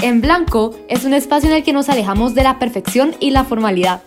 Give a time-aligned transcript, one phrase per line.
[0.00, 3.42] En Blanco es un espacio en el que nos alejamos de la perfección y la
[3.42, 4.02] formalidad.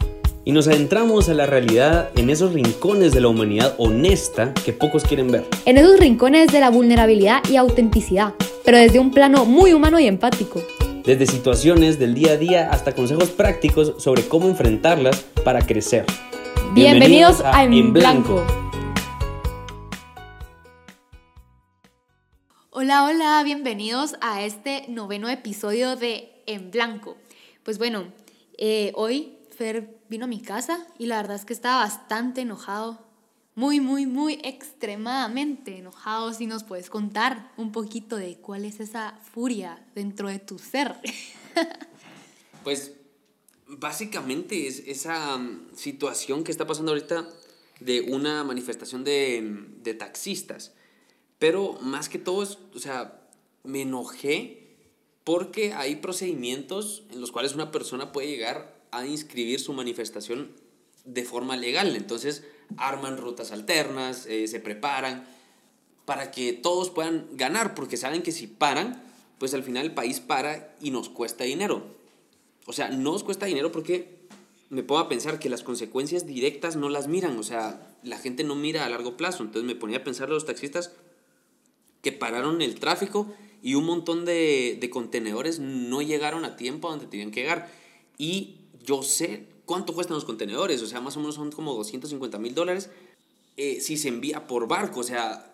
[0.46, 5.04] Y nos adentramos a la realidad en esos rincones de la humanidad honesta que pocos
[5.04, 5.46] quieren ver.
[5.66, 8.34] En esos rincones de la vulnerabilidad y autenticidad,
[8.64, 10.62] pero desde un plano muy humano y empático.
[11.04, 16.06] Desde situaciones del día a día hasta consejos prácticos sobre cómo enfrentarlas para crecer.
[16.74, 18.46] Bienvenidos, a, En Blanco.
[22.84, 27.16] Hola, hola, bienvenidos a este noveno episodio de En Blanco.
[27.62, 28.12] Pues bueno,
[28.58, 33.06] eh, hoy Fer vino a mi casa y la verdad es que estaba bastante enojado,
[33.54, 36.34] muy, muy, muy extremadamente enojado.
[36.34, 40.96] Si nos puedes contar un poquito de cuál es esa furia dentro de tu ser.
[42.64, 42.94] pues
[43.68, 47.30] básicamente es esa mm, situación que está pasando ahorita
[47.80, 50.72] de una manifestación de, de taxistas
[51.42, 53.20] pero más que todo, o sea,
[53.64, 54.76] me enojé
[55.24, 60.52] porque hay procedimientos en los cuales una persona puede llegar a inscribir su manifestación
[61.04, 61.96] de forma legal.
[61.96, 62.44] Entonces,
[62.78, 65.26] arman rutas alternas, eh, se preparan
[66.06, 69.02] para que todos puedan ganar, porque saben que si paran,
[69.40, 71.88] pues al final el país para y nos cuesta dinero.
[72.68, 74.20] O sea, no nos cuesta dinero porque
[74.70, 78.44] me pongo a pensar que las consecuencias directas no las miran, o sea, la gente
[78.44, 79.42] no mira a largo plazo.
[79.42, 80.92] Entonces me ponía a pensar los taxistas,
[82.02, 86.92] que pararon el tráfico y un montón de, de contenedores no llegaron a tiempo a
[86.92, 87.72] donde tenían que llegar.
[88.18, 92.40] Y yo sé cuánto cuestan los contenedores, o sea, más o menos son como 250
[92.40, 92.90] mil dólares
[93.58, 95.54] eh, si se envía por barco, o sea,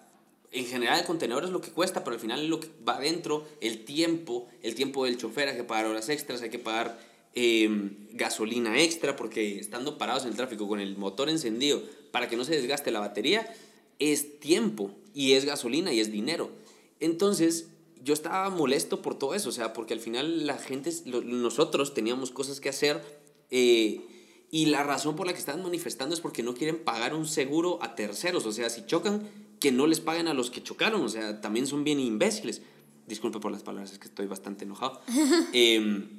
[0.51, 3.45] en general el contenedor es lo que cuesta, pero al final lo que va adentro,
[3.59, 6.99] el tiempo, el tiempo del chofer, hay que pagar horas extras, hay que pagar
[7.33, 11.81] em, gasolina extra, porque estando parados en el tráfico con el motor encendido
[12.11, 13.53] para que no se desgaste la batería,
[13.99, 16.49] es tiempo y es gasolina y es dinero.
[16.99, 17.69] Entonces,
[18.03, 22.31] yo estaba molesto por todo eso, o sea, porque al final la gente, nosotros teníamos
[22.31, 23.03] cosas que hacer
[23.51, 24.01] eh,
[24.49, 27.79] y la razón por la que están manifestando es porque no quieren pagar un seguro
[27.81, 29.27] a terceros, o sea, si chocan,
[29.59, 32.61] que no les paguen a los que chocaron, o sea, también son bien imbéciles.
[33.07, 35.01] Disculpe por las palabras, es que estoy bastante enojado.
[35.53, 36.09] Em,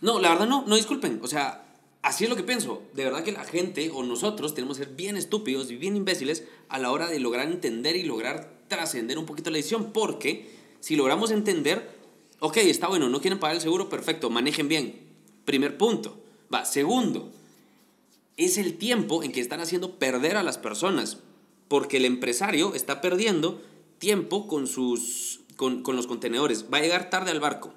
[0.00, 1.69] no, la verdad no, no disculpen, o sea,
[2.02, 2.82] así es lo que pienso.
[2.94, 6.44] De verdad que la gente o nosotros tenemos que ser bien estúpidos y bien imbéciles
[6.68, 9.92] a la hora de lograr entender y lograr trascender un poquito la edición.
[9.92, 10.50] Porque
[10.80, 11.90] si logramos entender,
[12.40, 15.00] ok, está bueno, no quieren pagar el seguro, perfecto, manejen bien.
[15.44, 16.16] Primer punto.
[16.52, 17.30] Va, segundo,
[18.36, 21.18] es el tiempo en que están haciendo perder a las personas.
[21.68, 23.62] Porque el empresario está perdiendo
[23.98, 26.66] tiempo con, sus, con, con los contenedores.
[26.72, 27.72] Va a llegar tarde al barco.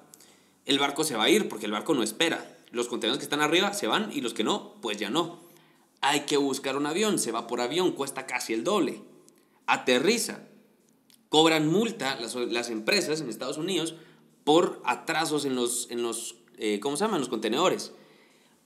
[0.66, 3.40] El barco se va a ir porque el barco no espera los contenedores que están
[3.40, 5.38] arriba se van y los que no, pues ya no.
[6.00, 9.00] Hay que buscar un avión, se va por avión, cuesta casi el doble.
[9.66, 10.40] Aterriza.
[11.28, 13.94] Cobran multa las, empresas en Estados Unidos
[14.44, 17.20] por atrasos en los, en los eh, ¿cómo se llaman?
[17.20, 17.92] Los contenedores.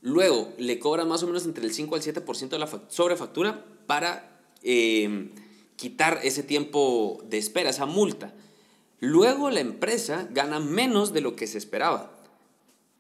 [0.00, 4.42] Luego le cobran más o menos entre el 5 al 7% de la sobrefactura para
[4.62, 5.30] em,
[5.76, 8.34] quitar ese tiempo de espera, esa multa.
[9.00, 12.17] Luego la empresa gana menos de lo que se esperaba.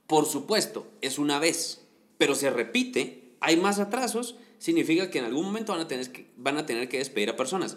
[0.08, 1.86] Por supuesto, es una vez,
[2.16, 6.30] pero se repite, hay más atrasos, significa que en algún momento van a tener que,
[6.36, 7.76] van a tener que despedir a personas.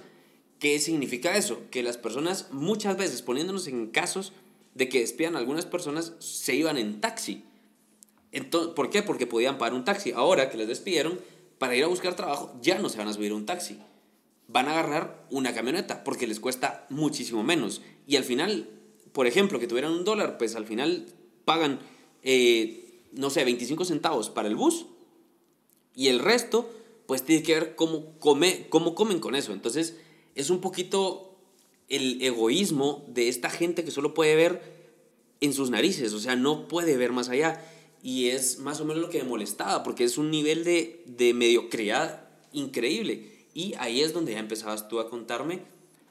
[0.57, 1.63] ¿Qué significa eso?
[1.71, 4.31] Que las personas muchas veces, poniéndonos en casos
[4.75, 7.43] de que despidan a algunas personas, se iban en taxi.
[8.31, 9.03] Entonces, ¿Por qué?
[9.03, 10.13] Porque podían pagar un taxi.
[10.13, 11.19] Ahora que les despidieron,
[11.57, 13.77] para ir a buscar trabajo ya no se van a subir un taxi.
[14.47, 17.81] Van a agarrar una camioneta porque les cuesta muchísimo menos.
[18.07, 18.69] Y al final,
[19.11, 21.07] por ejemplo, que tuvieran un dólar, pues al final
[21.43, 21.79] pagan
[22.23, 24.85] eh, no sé, 25 centavos para el bus
[25.95, 26.69] y el resto,
[27.05, 29.53] pues tiene que ver cómo, come, cómo comen con eso.
[29.53, 29.97] Entonces,
[30.35, 31.35] es un poquito
[31.89, 34.81] el egoísmo de esta gente que solo puede ver
[35.41, 37.65] en sus narices, o sea, no puede ver más allá.
[38.03, 41.33] Y es más o menos lo que me molestaba, porque es un nivel de, de
[41.33, 43.45] mediocridad increíble.
[43.53, 45.61] Y ahí es donde ya empezabas tú a contarme.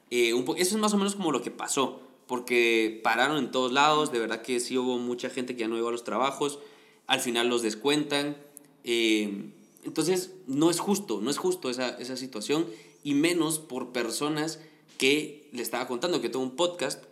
[0.09, 2.01] Eh, un eso es más o menos como lo que pasó
[2.31, 5.77] porque pararon en todos lados, de verdad que sí hubo mucha gente que ya no
[5.77, 6.59] iba a los trabajos,
[7.05, 8.37] al final los descuentan,
[8.85, 9.49] eh,
[9.83, 12.67] entonces no es justo, no es justo esa, esa situación,
[13.03, 14.61] y menos por personas
[14.97, 17.03] que le estaba contando, que tengo un podcast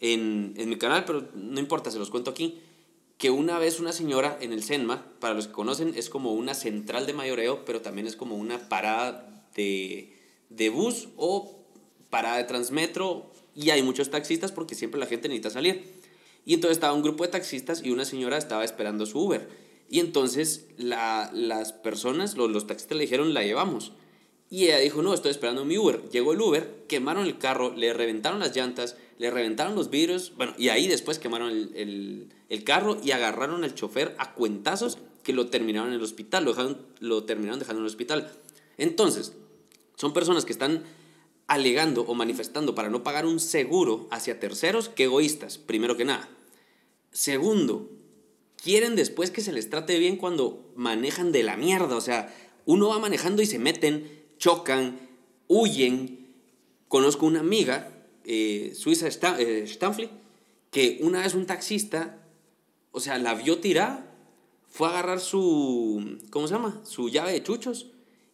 [0.00, 2.58] en, en mi canal, pero no importa, se los cuento aquí,
[3.16, 6.52] que una vez una señora en el Senma, para los que conocen, es como una
[6.52, 10.18] central de mayoreo, pero también es como una parada de,
[10.48, 11.60] de bus o
[12.10, 15.84] parada de transmetro y hay muchos taxistas porque siempre la gente necesita salir.
[16.46, 19.48] Y entonces estaba un grupo de taxistas y una señora estaba esperando su Uber.
[19.88, 23.92] Y entonces la, las personas, los, los taxistas le dijeron, la llevamos.
[24.50, 26.02] Y ella dijo, no, estoy esperando mi Uber.
[26.10, 30.54] Llegó el Uber, quemaron el carro, le reventaron las llantas, le reventaron los vidrios, bueno,
[30.58, 35.46] y ahí después quemaron el, el, carro y agarraron al chofer a cuentazos que lo
[35.46, 38.30] terminaron en el hospital, lo, dejaron, lo terminaron dejando en el hospital.
[38.76, 39.32] Entonces,
[39.96, 40.84] son personas que están
[41.46, 46.28] alegando o manifestando para no pagar un seguro hacia terceros que egoístas, primero que nada.
[47.12, 47.90] Segundo,
[48.56, 52.34] quieren después que se les trate bien cuando manejan de la mierda, o sea,
[52.66, 54.98] uno va manejando y se meten chocan,
[55.48, 56.32] huyen.
[56.88, 57.92] Conozco una amiga,
[58.24, 59.08] eh, Suiza
[59.38, 59.66] eh,
[60.70, 62.18] que una vez un taxista,
[62.90, 64.12] o sea, la vio tirar,
[64.66, 66.80] fue a agarrar su, ¿cómo se llama?
[66.84, 67.90] Su llave de chuchos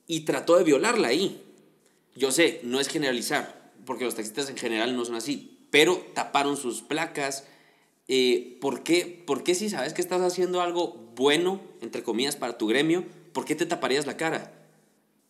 [0.07, 1.43] y trató de violarla ahí.
[2.21, 6.59] Yo sé, no es generalizar, porque los taxistas en general no son así, pero taparon
[6.59, 7.45] sus placas.
[8.09, 12.59] Eh, ¿por, qué, ¿Por qué si sabes que estás haciendo algo bueno, entre comillas, para
[12.59, 14.53] tu gremio, por qué te taparías la cara?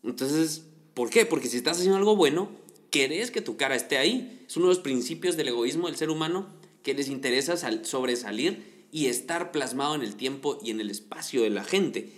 [0.03, 0.65] Entonces,
[0.95, 1.27] ¿por qué?
[1.27, 2.51] Porque si estás haciendo algo bueno,
[2.91, 4.45] querés que tu cara esté ahí.
[4.49, 6.49] Es uno de los principios del egoísmo del ser humano
[6.83, 11.51] que les interesa sobresalir y estar plasmado en el tiempo y en el espacio de
[11.51, 12.13] la gente.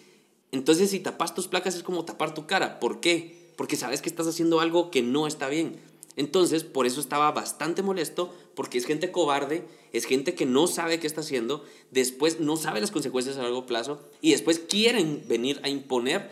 [0.50, 2.80] Entonces, si tapas tus placas es como tapar tu cara.
[2.80, 3.41] ¿Por qué?
[3.56, 5.80] Porque sabes que estás haciendo algo que no está bien.
[6.16, 11.00] Entonces, por eso estaba bastante molesto, porque es gente cobarde, es gente que no sabe
[11.00, 15.60] qué está haciendo, después no sabe las consecuencias a largo plazo y después quieren venir
[15.62, 16.30] a imponer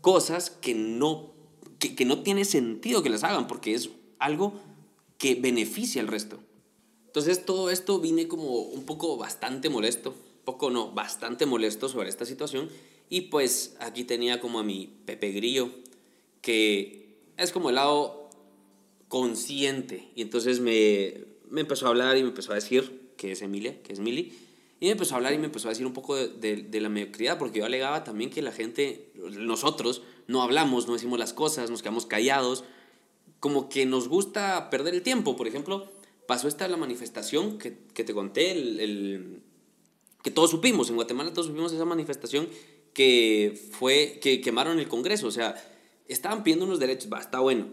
[0.00, 1.32] cosas que no,
[1.78, 4.54] que, no tiene sentido que las hagan porque es algo
[5.16, 6.38] que beneficia al resto.
[7.06, 10.14] Entonces todo esto vine como un poco bastante molesto,
[10.44, 12.68] poco no, bastante molesto sobre esta situación
[13.08, 15.70] y pues aquí tenía como a mi Pepe Grillo
[16.44, 18.28] que es como el lado
[19.08, 20.10] consciente.
[20.14, 23.82] Y entonces me, me empezó a hablar y me empezó a decir que es Emilia,
[23.82, 24.38] que es Mili.
[24.78, 26.90] Y me empezó a hablar y me empezó a decir un poco de, de, la
[26.90, 31.70] mediocridad, porque yo alegaba también que la gente, nosotros, no hablamos, no decimos las cosas,
[31.70, 32.64] nos quedamos callados,
[33.40, 35.36] como que nos gusta perder el tiempo.
[35.36, 35.90] Por ejemplo,
[36.26, 39.42] pasó esta la manifestación que, que te conté, el, el,
[40.22, 42.48] que todos supimos, en Guatemala todos supimos esa manifestación
[42.92, 45.54] que fue, que quemaron el Congreso, o sea,
[46.08, 47.66] estaban pidiendo unos derechos, va, está bueno,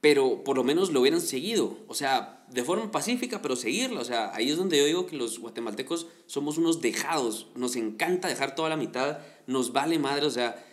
[0.00, 4.04] pero por lo menos lo hubieran seguido, o sea, de forma pacífica, pero seguirla, o
[4.04, 8.54] sea, ahí es donde yo digo que los guatemaltecos somos unos dejados, nos encanta dejar
[8.54, 10.64] toda la mitad, nos vale madre, o sea,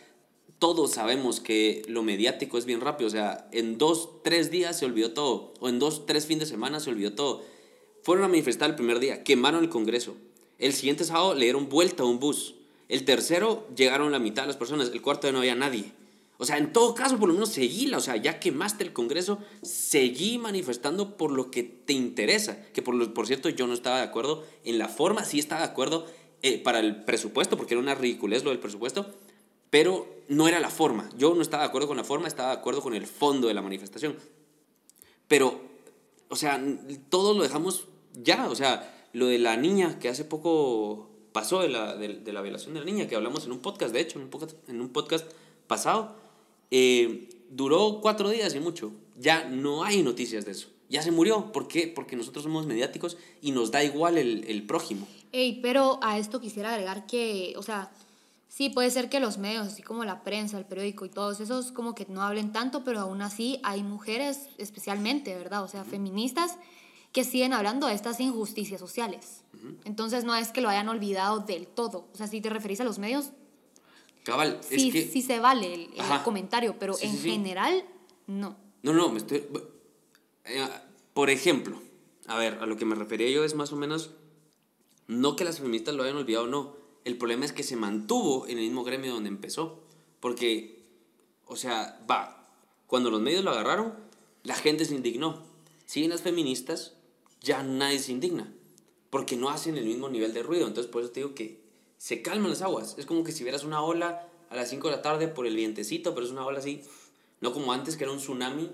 [0.60, 4.86] todos sabemos que lo mediático es bien rápido, o sea, en dos, tres días se
[4.86, 7.44] olvidó todo, o en dos, tres fines de semana se olvidó todo.
[8.04, 10.16] Fueron a manifestar el primer día, quemaron el Congreso.
[10.60, 12.56] El siguiente sábado le dieron vuelta a un bus.
[12.88, 15.92] El tercero llegaron la mitad de las personas, el cuarto no había nadie.
[16.38, 17.98] O sea, en todo caso, por lo menos seguíla.
[17.98, 22.62] O sea, ya quemaste el Congreso, seguí manifestando por lo que te interesa.
[22.74, 25.68] Que por, por cierto, yo no estaba de acuerdo en la forma, sí estaba de
[25.68, 26.06] acuerdo
[26.42, 29.06] eh, para el presupuesto, porque era una ridiculez lo del presupuesto,
[29.70, 31.10] pero no era la forma.
[31.18, 33.54] Yo no estaba de acuerdo con la forma, estaba de acuerdo con el fondo de
[33.54, 34.18] la manifestación.
[35.28, 35.62] Pero,
[36.30, 36.62] o sea,
[37.10, 38.50] todo lo dejamos ya.
[38.50, 42.74] O sea, lo de la niña que hace poco pasó de la, de, la violación
[42.74, 44.90] de la niña, que hablamos en un podcast, de hecho, en un podcast, en un
[44.90, 45.32] podcast
[45.68, 46.25] pasado
[46.72, 48.92] eh, duró cuatro días y mucho.
[49.18, 50.70] Ya no hay noticias de eso.
[50.90, 51.52] Ya se murió.
[51.52, 51.88] ¿Por qué?
[51.88, 55.08] Porque nosotros somos mediáticos y nos da igual el, el prójimo.
[55.32, 57.92] Ey, pero a esto quisiera agregar que, o sea,
[58.48, 61.72] sí puede ser que los medios, así como la prensa, el periódico y todos esos,
[61.72, 65.64] como que no hablen tanto, pero aún así hay mujeres especialmente, ¿verdad?
[65.64, 66.58] O sea, feministas
[67.12, 69.44] que siguen hablando de estas injusticias sociales.
[69.86, 72.08] Entonces no es que lo hayan olvidado del todo.
[72.14, 73.32] O sea, si te referís a los medios,
[74.26, 75.90] Cabal, sí, sí se vale el,
[76.24, 77.86] comentario, pero en general,
[78.26, 78.58] no.
[78.82, 79.44] No, no, me estoy...
[80.46, 80.68] Eh,
[81.14, 81.80] por ejemplo,
[82.26, 84.10] a ver, a lo que me refería yo es más o menos,
[85.08, 86.76] no que las feministas lo hayan olvidado, no.
[87.04, 89.84] El problema es que se mantuvo en el mismo gremio donde empezó.
[90.20, 90.84] Porque,
[91.46, 92.50] o sea, va,
[92.88, 93.94] cuando los medios lo agarraron,
[94.42, 95.44] la gente se indignó.
[95.86, 96.96] Siguen las feministas,
[97.42, 98.52] ya nadie se indigna.
[99.12, 100.66] Porque no hacen el mismo nivel de ruido.
[100.66, 101.62] Entonces, por eso te digo que
[101.98, 102.96] se calman las aguas.
[102.98, 105.56] Es como que si vieras una ola a las 5 de la tarde por el
[105.56, 106.82] vientecito, pero es una ola así,
[107.42, 108.72] no como antes que era un tsunami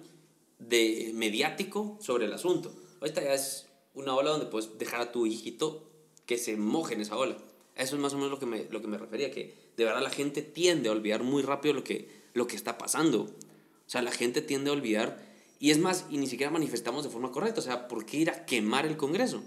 [0.60, 2.74] de mediático sobre el asunto.
[3.02, 5.90] Esta ya es una ola donde puedes dejar a tu hijito
[6.26, 7.38] que se moje en esa ola.
[7.76, 10.02] Eso es más o menos lo que me, lo que me refería, que de verdad
[10.02, 13.24] la gente tiende a olvidar muy rápido lo que, lo que está pasando.
[13.24, 15.26] O sea, la gente tiende a olvidar,
[15.60, 17.60] y es más, y ni siquiera manifestamos de forma correcta.
[17.60, 19.44] O sea, ¿por qué ir a quemar el Congreso?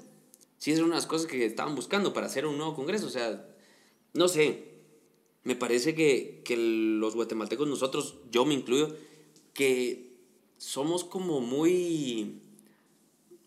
[0.58, 3.06] Si es una de las cosas que estaban buscando para hacer un nuevo Congreso.
[3.06, 3.46] O sea,
[4.14, 4.64] no sé,
[5.42, 8.96] me parece que, que los guatemaltecos, nosotros, yo me incluyo,
[9.52, 10.16] que
[10.56, 12.40] somos como muy,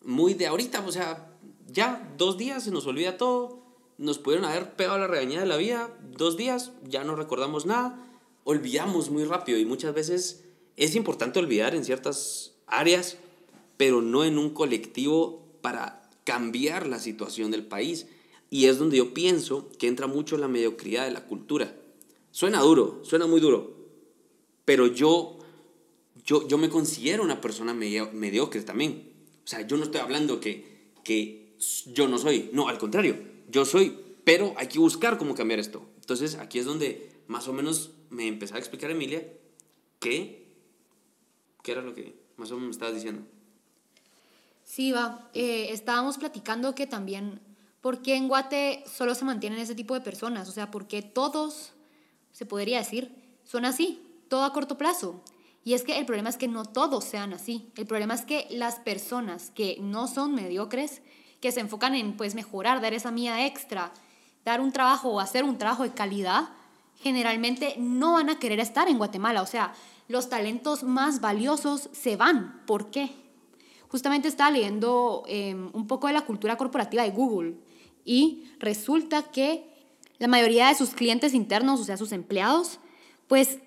[0.04, 3.64] muy de ahorita, o sea, ya dos días se nos olvida todo,
[3.98, 8.08] nos pudieron haber pegado la regañada de la vida, dos días, ya no recordamos nada,
[8.44, 10.46] olvidamos muy rápido y muchas veces
[10.76, 13.18] es importante olvidar en ciertas áreas,
[13.78, 18.08] pero no en un colectivo para cambiar la situación del país.
[18.50, 21.76] Y es donde yo pienso que entra mucho la mediocridad de la cultura.
[22.32, 23.76] Suena duro, suena muy duro,
[24.64, 25.40] pero yo,
[26.26, 29.12] yo, yo me considero una persona mediocre también.
[29.44, 31.54] O sea, yo no estoy hablando que, que
[31.94, 33.18] yo no soy, no, al contrario,
[33.50, 35.84] yo soy, pero hay que buscar cómo cambiar esto.
[36.02, 39.28] Entonces, aquí es donde más o menos me empezaba a explicar Emilia
[40.00, 40.46] que,
[41.64, 43.24] ¿qué era lo que más o menos me estabas diciendo?
[44.64, 45.30] Sí, va.
[45.34, 47.40] Eh, estábamos platicando que también,
[47.88, 50.50] ¿por qué en Guate solo se mantienen ese tipo de personas?
[50.50, 51.72] O sea, ¿por qué todos,
[52.34, 53.16] se podría decir,
[53.46, 55.24] son así, todo a corto plazo?
[55.64, 57.72] Y es que el problema es que no todos sean así.
[57.78, 61.02] El problema es que las personas que no son mediocres,
[61.40, 63.94] que se enfocan en pues mejorar, dar esa mía extra,
[64.44, 66.50] dar un trabajo o hacer un trabajo de calidad,
[67.02, 69.42] generalmente no van a querer estar en Guatemala.
[69.42, 69.74] O sea,
[70.10, 72.66] los talentos más valiosos se van.
[72.66, 73.12] ¿Por qué?
[73.88, 77.66] Justamente estaba leyendo em, un poco de la cultura corporativa de Google
[78.08, 79.66] y resulta que
[80.18, 82.80] la mayoría de sus clientes internos, o sea, sus empleados,
[83.28, 83.60] pues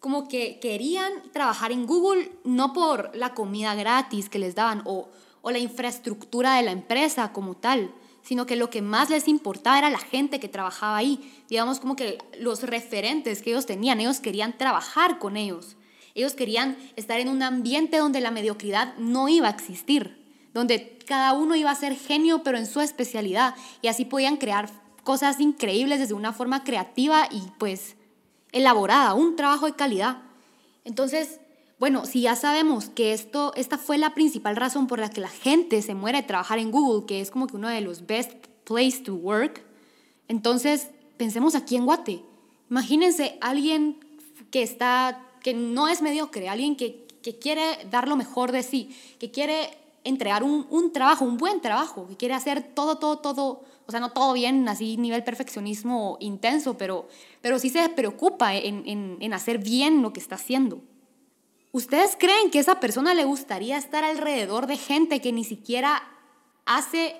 [0.00, 5.08] como que querían trabajar en Google no por la comida gratis que les daban o,
[5.40, 9.78] o la infraestructura de la empresa como tal, sino que lo que más les importaba
[9.78, 14.18] era la gente que trabajaba ahí, digamos como que los referentes que ellos tenían, ellos
[14.18, 15.76] querían trabajar con ellos,
[16.14, 20.19] ellos querían estar en un ambiente donde la mediocridad no iba a existir,
[20.52, 24.70] donde cada uno iba a ser genio pero en su especialidad y así podían crear
[25.04, 27.96] cosas increíbles desde una forma creativa y pues
[28.52, 30.22] elaborada, un trabajo de calidad.
[30.84, 31.40] Entonces,
[31.78, 35.28] bueno, si ya sabemos que esto, esta fue la principal razón por la que la
[35.28, 38.32] gente se muere de trabajar en Google, que es como que uno de los best
[38.64, 39.64] place to work,
[40.28, 42.22] entonces pensemos aquí en Guate.
[42.70, 43.98] Imagínense alguien
[44.50, 48.96] que está, que no es mediocre, alguien que, que quiere dar lo mejor de sí,
[49.18, 49.70] que quiere
[50.04, 54.00] entregar un, un, trabajo, un buen trabajo, que quiere hacer todo, todo, todo, o sea,
[54.00, 57.08] no todo bien, así nivel perfeccionismo intenso, pero,
[57.40, 60.82] pero sí se preocupa en, en, en hacer bien lo que está haciendo.
[61.72, 66.02] ¿Ustedes creen que esa persona le gustaría estar alrededor de gente que ni siquiera
[66.66, 67.16] hace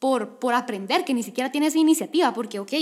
[0.00, 2.32] por, por aprender, que ni siquiera tiene esa iniciativa?
[2.34, 2.72] Porque, ok,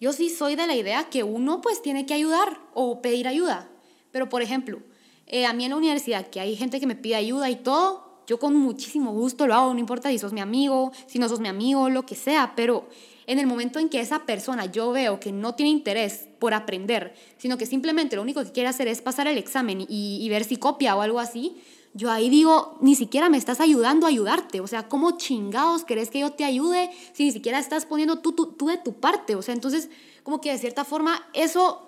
[0.00, 3.68] yo sí soy de la idea que uno pues tiene que ayudar o pedir ayuda.
[4.12, 4.80] Pero, por ejemplo,
[5.26, 8.03] eh, a mí en la universidad, que hay gente que me pide ayuda y todo,
[8.26, 11.40] yo con muchísimo gusto lo hago, no importa si sos mi amigo, si no sos
[11.40, 12.88] mi amigo, lo que sea, pero
[13.26, 17.14] en el momento en que esa persona yo veo que no tiene interés por aprender,
[17.38, 20.56] sino que simplemente lo único que quiere hacer es pasar el examen y, ver si
[20.56, 21.56] copia o algo así,
[21.94, 24.60] yo ahí digo, ni siquiera me estás ayudando a ayudarte.
[24.60, 28.32] O sea, ¿cómo chingados querés que yo te ayude si ni siquiera estás poniendo tú,
[28.32, 29.36] tú, de tu parte?
[29.36, 29.90] O sea, entonces,
[30.24, 31.86] como que de cierta forma, eso,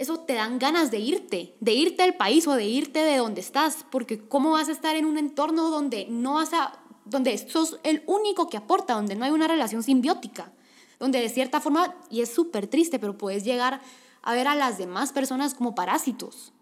[0.00, 3.40] eso te dan ganas de irte, de irte del país o de irte de donde
[3.40, 7.78] estás, porque ¿cómo vas a estar en un entorno donde no vas a, donde sos
[7.84, 10.52] el único que aporta, donde no hay una relación simbiótica?
[11.00, 13.80] donde de cierta forma, y es súper triste, pero puedes llegar
[14.22, 16.52] a ver a las demás personas como parásitos.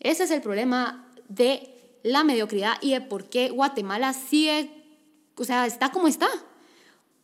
[0.00, 4.84] Ese es el problema de la mediocridad y de por qué Guatemala sigue,
[5.36, 6.28] o sea, está como está.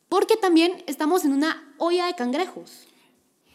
[0.08, 2.86] Porque también estamos en una olla de cangrejos.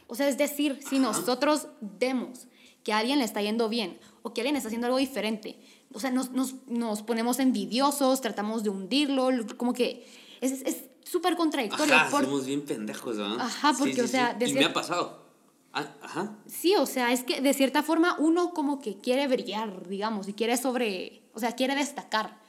[0.09, 2.47] O sea, es decir, si nosotros vemos
[2.83, 5.59] que a alguien le está yendo bien o que alguien está haciendo algo diferente,
[5.93, 10.05] o sea, nos, nos, nos ponemos envidiosos, tratamos de hundirlo, como que
[10.41, 11.93] es, es súper contradictorio.
[11.93, 13.39] Ajá, somos bien pendejos, ¿no?
[13.39, 14.35] Ajá, porque, o sea...
[14.39, 15.29] y me ha pasado.
[15.73, 16.37] Ah, ajá.
[16.47, 20.33] Sí, o sea, es que de cierta forma uno como que quiere brillar, digamos, y
[20.33, 21.21] quiere sobre...
[21.35, 22.39] O sea, quiere destacar.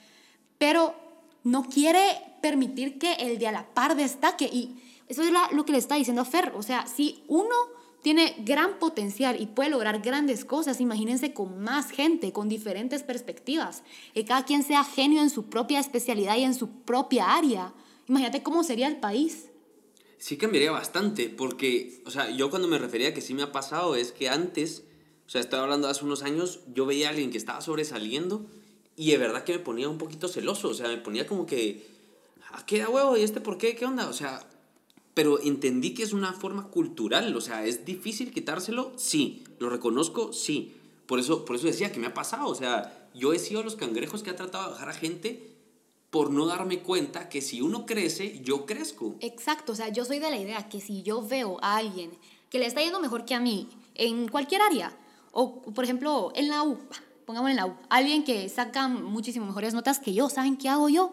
[0.57, 0.95] Pero
[1.45, 2.01] no quiere
[2.41, 4.47] permitir que el de a la par destaque.
[4.47, 6.53] Y eso es lo que le está diciendo Fer.
[6.57, 7.55] O sea, si uno
[8.01, 13.83] tiene gran potencial y puede lograr grandes cosas, imagínense con más gente, con diferentes perspectivas,
[14.15, 17.75] que cada quien sea genio en su propia especialidad y en su propia área.
[18.07, 19.49] Imagínate cómo sería el país.
[20.19, 23.51] Sí cambiaría bastante, porque, o sea, yo cuando me refería a que sí me ha
[23.51, 24.85] pasado es que antes,
[25.27, 28.47] o sea, estaba hablando hace unos años, yo veía a alguien que estaba sobresaliendo
[28.97, 31.85] y de verdad que me ponía un poquito celoso, o sea, me ponía como que,
[32.53, 33.17] ¿a qué da huevo?
[33.17, 33.75] ¿Y este por qué?
[33.75, 34.09] ¿Qué onda?
[34.09, 34.47] O sea,
[35.15, 40.33] pero entendí que es una forma cultural, o sea, es difícil quitárselo, sí, lo reconozco,
[40.33, 40.75] sí.
[41.07, 43.77] Por eso, por eso decía que me ha pasado, o sea, yo he sido los
[43.77, 45.51] cangrejos que ha tratado de bajar a gente
[46.11, 49.17] por no darme cuenta que si uno crece, yo crezco.
[49.21, 52.11] Exacto, o sea, yo soy de la idea que si yo veo a alguien
[52.51, 54.97] que le está yendo mejor que a mí en cualquier área,
[55.33, 56.79] o por ejemplo en la U,
[57.27, 60.89] pongamos en la U, alguien que saca muchísimo mejores notas que yo, ¿saben qué hago
[60.89, 61.13] yo?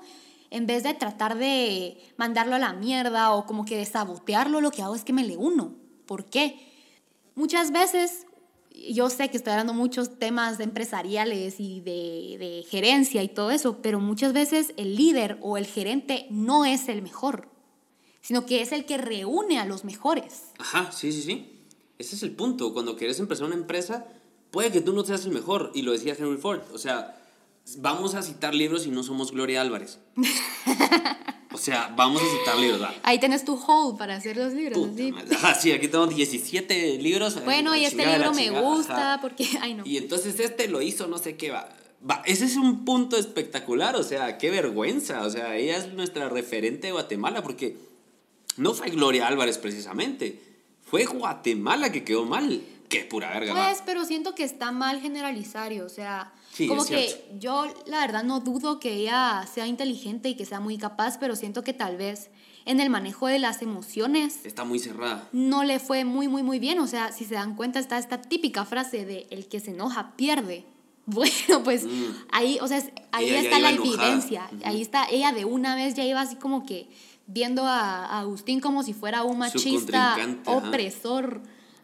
[0.49, 4.71] En vez de tratar de mandarlo a la mierda o como que de sabotearlo, lo
[4.71, 5.75] que hago es que me le uno.
[6.05, 6.59] ¿Por qué?
[7.35, 8.25] Muchas veces
[8.89, 13.79] yo sé que estoy hablando muchos temas empresariales y de, de gerencia y todo eso,
[13.81, 17.49] pero muchas veces el líder o el gerente no es el mejor,
[18.21, 20.51] sino que es el que reúne a los mejores.
[20.59, 21.53] Ajá, sí, sí, sí.
[21.97, 22.73] Ese es el punto.
[22.73, 24.05] Cuando quieres empezar una empresa,
[24.51, 25.71] puede que tú no seas el mejor.
[25.73, 26.61] Y lo decía Henry Ford.
[26.73, 27.17] O sea,
[27.77, 29.99] vamos a citar libros y no somos Gloria Álvarez.
[31.51, 32.79] o sea, vamos a citar libros.
[32.79, 32.95] ¿verdad?
[33.03, 34.77] Ahí tenés tu hold para hacer los libros.
[34.77, 35.35] Puta.
[35.35, 37.43] Ajá, sí, aquí tengo 17 libros.
[37.43, 39.21] Bueno, La y este libro me chingada, gusta ajá.
[39.21, 39.85] porque, ay no.
[39.85, 41.69] Y entonces este lo hizo no sé qué va.
[42.09, 45.23] Va, ese es un punto espectacular, o sea, qué vergüenza.
[45.23, 47.77] O sea, ella es nuestra referente de Guatemala porque
[48.55, 50.39] no fue Gloria Álvarez precisamente.
[50.89, 52.61] Fue Guatemala que quedó mal.
[52.89, 53.53] Qué pura verga.
[53.53, 57.99] Pues, pero siento que está mal generalizario, o sea, Sí, como es que yo la
[57.99, 61.73] verdad no dudo que ella sea inteligente y que sea muy capaz, pero siento que
[61.73, 62.29] tal vez
[62.65, 65.27] en el manejo de las emociones Está muy cerrada.
[65.31, 66.79] no le fue muy, muy, muy bien.
[66.79, 70.13] O sea, si se dan cuenta, está esta típica frase de el que se enoja
[70.15, 70.65] pierde.
[71.09, 71.85] Bueno, pues
[72.33, 73.29] ahí, o sea, es- ahí Mm.
[73.29, 74.07] Ella está la iba enojada.
[74.07, 74.49] evidencia.
[74.65, 76.89] Ahí está, ella de una vez ya iba así como que
[77.27, 80.71] viendo a, a Agustín como si fuera un machista, contrincante, ajá.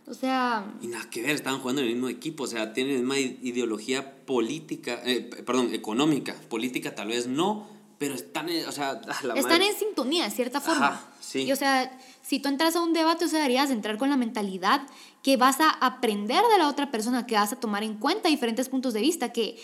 [0.05, 2.95] O sea, Y nada que ver, estaban jugando en el mismo equipo, o sea, tienen
[2.95, 7.67] la misma ideología política, eh, perdón, económica, política tal vez no,
[7.99, 8.93] pero están, en- o sea, a
[9.25, 9.67] la están madre.
[9.69, 10.87] en sintonía de cierta forma.
[10.87, 11.43] Ajá, sí.
[11.43, 14.17] Y o sea, si tú entras a un debate, o sea, deberías entrar con la
[14.17, 14.81] mentalidad
[15.21, 18.67] que vas a aprender de la otra persona, que vas a tomar en cuenta diferentes
[18.67, 19.57] puntos de vista, que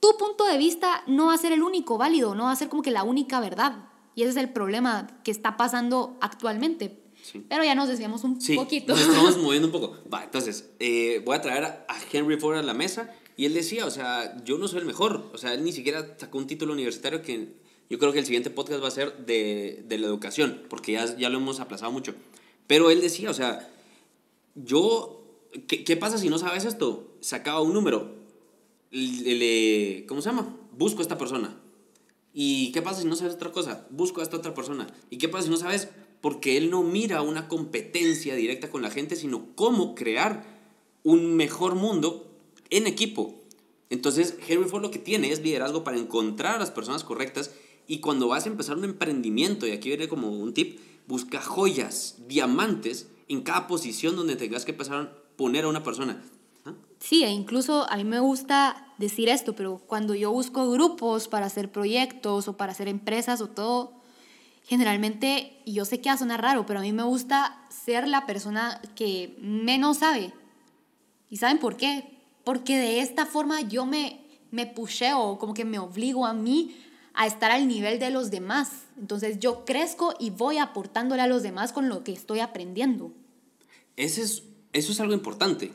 [0.00, 2.68] tu punto de vista no va a ser el único válido, no va a ser
[2.68, 3.84] como que la única verdad.
[4.16, 7.02] Y ese es el problema que está pasando actualmente.
[7.32, 7.44] Sí.
[7.48, 8.92] Pero ya nos desviamos un Sí, poquito.
[8.92, 9.96] nos estamos moviendo un poco.
[10.12, 13.84] Va, entonces, eh, voy a traer a, Henry Ford a la mesa y él decía,
[13.84, 16.72] o sea, yo no soy el mejor, o sea, él ni siquiera sacó un título
[16.72, 17.48] universitario que
[17.90, 21.16] yo creo que el siguiente podcast va a ser de, de la educación, porque ya,
[21.16, 22.14] ya lo hemos aplazado mucho.
[22.68, 23.68] Pero él decía, o sea,
[24.54, 25.22] yo,
[25.66, 27.12] ¿qué, qué pasa si no sabes esto?
[27.20, 28.14] Sacaba un número,
[28.90, 30.56] le, le- ¿cómo se llama?
[30.72, 31.56] Busco a esta persona.
[32.32, 33.86] ¿Y qué pasa si no sabes otra cosa?
[33.90, 34.86] Busco a esta otra persona.
[35.10, 35.88] ¿Y qué pasa si no sabes?
[36.26, 40.44] Porque él no mira una competencia directa con la gente, sino cómo crear
[41.04, 42.36] un mejor mundo
[42.68, 43.36] en equipo.
[43.90, 47.52] Entonces, Henry Ford lo que tiene es liderazgo para encontrar a las personas correctas
[47.86, 52.16] y cuando vas a empezar un emprendimiento, y aquí viene como un tip, busca joyas,
[52.26, 56.20] diamantes en cada posición donde tengas que empezar a poner a una persona.
[56.64, 56.74] ¿Ah?
[56.98, 61.46] Sí, e incluso a mí me gusta decir esto, pero cuando yo busco grupos para
[61.46, 63.95] hacer proyectos o para hacer empresas o todo,
[64.66, 68.08] generalmente, y yo sé que va a sonar raro, pero a mí me gusta ser
[68.08, 70.32] la persona que menos sabe.
[71.30, 72.18] ¿Y saben por qué?
[72.44, 76.76] Porque de esta forma yo me, me pusheo, como que me obligo a mí
[77.14, 78.70] a estar al nivel de los demás.
[78.98, 83.12] Entonces yo crezco y voy aportándole a los demás con lo que estoy aprendiendo.
[83.96, 85.72] Ese es, eso es algo importante.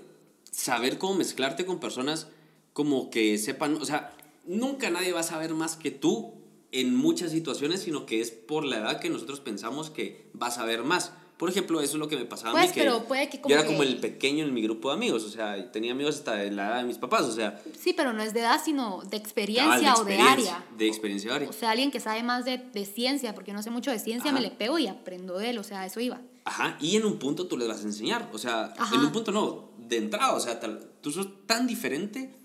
[0.51, 2.27] Saber cómo mezclarte con personas
[2.73, 4.13] como que sepan, o sea,
[4.45, 6.40] nunca nadie va a saber más que tú
[6.71, 10.65] en muchas situaciones, sino que es por la edad que nosotros pensamos que vas a
[10.65, 11.11] ver más.
[11.37, 12.73] Por ejemplo, eso es lo que me pasaba a Pues, mí.
[12.75, 14.93] Que pero puede que como yo era que- como el pequeño en mi grupo de
[14.95, 17.93] amigos, o sea, tenía amigos hasta de la edad de mis papás, o sea, Sí,
[17.93, 20.63] pero no es de edad, sino de experiencia o de área.
[20.77, 21.49] De experiencia área.
[21.49, 24.29] O sea, alguien que sabe más de, de ciencia, porque no sé mucho de ciencia,
[24.29, 24.39] Ajá.
[24.39, 26.21] me le pego y aprendo de él, o sea, eso iba.
[26.45, 28.95] Ajá, y en un punto tú les vas a enseñar, o sea, Ajá.
[28.95, 32.35] en un punto no, de entrada, o sea, tal- tú sos tan diferente,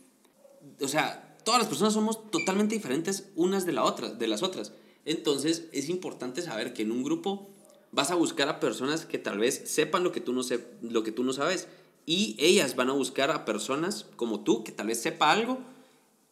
[0.80, 4.72] o sea, todas las personas somos totalmente diferentes unas de, la otra, de las otras.
[5.04, 7.48] Entonces, es importante saber que en un grupo
[7.92, 11.04] vas a buscar a personas que tal vez sepan lo que tú no, se, lo
[11.04, 11.68] que tú no sabes
[12.04, 15.58] y ellas van a buscar a personas como tú que tal vez sepa algo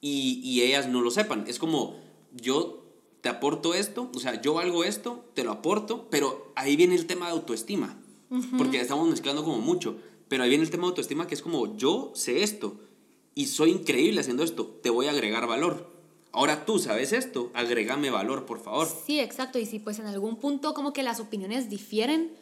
[0.00, 1.44] y, y ellas no lo sepan.
[1.46, 1.96] Es como
[2.32, 2.84] yo
[3.20, 7.06] te aporto esto, o sea, yo valgo esto, te lo aporto, pero ahí viene el
[7.06, 8.00] tema de autoestima,
[8.58, 9.96] porque estamos mezclando como mucho,
[10.26, 12.80] pero ahí viene el tema de autoestima que es como yo sé esto
[13.34, 15.92] y soy increíble haciendo esto, te voy a agregar valor.
[16.32, 18.88] Ahora tú sabes esto, agregame valor, por favor.
[19.06, 19.58] Sí, exacto.
[19.58, 22.32] Y si pues en algún punto como que las opiniones difieren,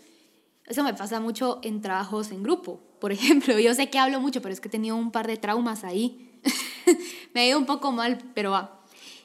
[0.67, 2.81] eso me pasa mucho en trabajos en grupo.
[3.01, 5.37] Por ejemplo, yo sé que hablo mucho, pero es que he tenido un par de
[5.37, 6.31] traumas ahí.
[7.35, 8.83] me ha ido un poco mal, pero va.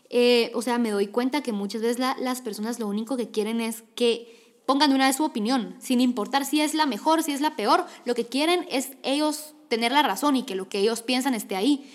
[0.10, 3.30] Eh, o sea, me doy cuenta que muchas veces la- las personas lo único que
[3.30, 7.24] quieren es que pongan de una vez su opinión, sin importar si es la mejor,
[7.24, 7.86] si es la peor.
[8.06, 11.56] Lo que quieren es ellos tener la razón y que lo que ellos piensan esté
[11.56, 11.90] ahí.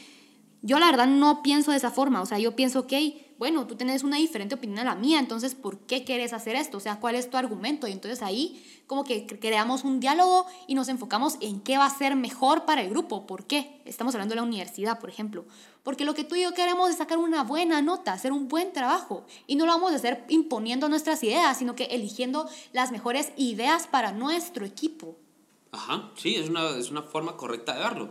[0.65, 2.93] Yo la verdad no pienso de esa forma, o sea, yo pienso, ok,
[3.37, 6.77] bueno, tú tienes una diferente opinión a la mía, entonces, ¿por qué quieres hacer esto?
[6.77, 7.89] O sea, ¿cuál es tu argumento?
[7.89, 11.87] Y entonces ahí como que cre- creamos un diálogo y nos enfocamos en qué va
[11.87, 13.27] a ser mejor para el grupo.
[13.27, 13.83] ¿Por qué?
[13.85, 15.47] Estamos hablando de la universidad, por ejemplo.
[15.83, 18.73] Porque lo que tú y yo queremos es sacar una buena nota, hacer un buen
[18.73, 19.27] trabajo.
[19.49, 23.89] Y no lo vamos a hacer imponiendo nuestras ideas, sino que eligiendo las mejores ideas
[23.89, 25.17] para nuestro equipo.
[25.73, 28.11] Ajá, sí, es una, es una forma correcta de verlo.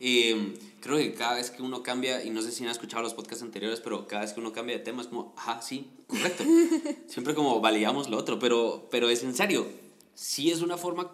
[0.00, 3.12] Eh, creo que cada vez que uno cambia, y no sé si han escuchado los
[3.12, 6.44] podcasts anteriores, pero cada vez que uno cambia de tema es como, ajá, sí, correcto.
[7.06, 9.66] Siempre como validamos lo otro, pero, pero es en serio.
[10.14, 11.12] Sí es una forma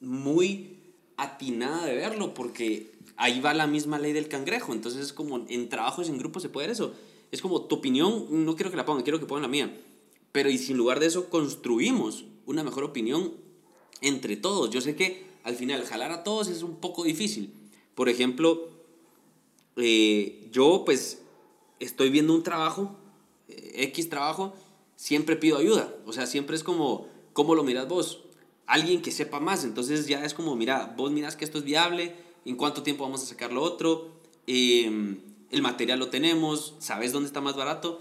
[0.00, 0.78] muy
[1.18, 4.72] atinada de verlo, porque ahí va la misma ley del cangrejo.
[4.72, 6.94] Entonces es como en trabajos en grupo se puede ver eso.
[7.30, 9.78] Es como tu opinión, no quiero que la pongan, quiero que pongan la mía.
[10.32, 13.34] Pero y sin lugar de eso construimos una mejor opinión
[14.00, 14.70] entre todos.
[14.70, 17.52] Yo sé que al final jalar a todos es un poco difícil.
[17.94, 18.68] Por ejemplo,
[19.76, 21.22] eh, yo pues
[21.80, 22.96] estoy viendo un trabajo,
[23.48, 24.54] eh, X trabajo,
[24.96, 25.94] siempre pido ayuda.
[26.06, 28.24] O sea, siempre es como, ¿cómo lo miras vos?
[28.66, 29.64] Alguien que sepa más.
[29.64, 33.22] Entonces ya es como, mira, vos miras que esto es viable, en cuánto tiempo vamos
[33.22, 34.08] a sacar lo otro,
[34.46, 38.00] em, el material lo tenemos, sabes dónde está más barato,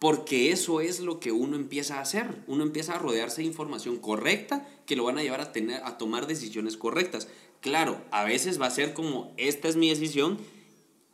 [0.00, 2.42] porque eso es lo que uno empieza a hacer.
[2.46, 5.98] Uno empieza a rodearse de información correcta que lo van a llevar a, tener, a
[5.98, 7.28] tomar decisiones correctas.
[7.60, 10.38] Claro, a veces va a ser como, esta es mi decisión,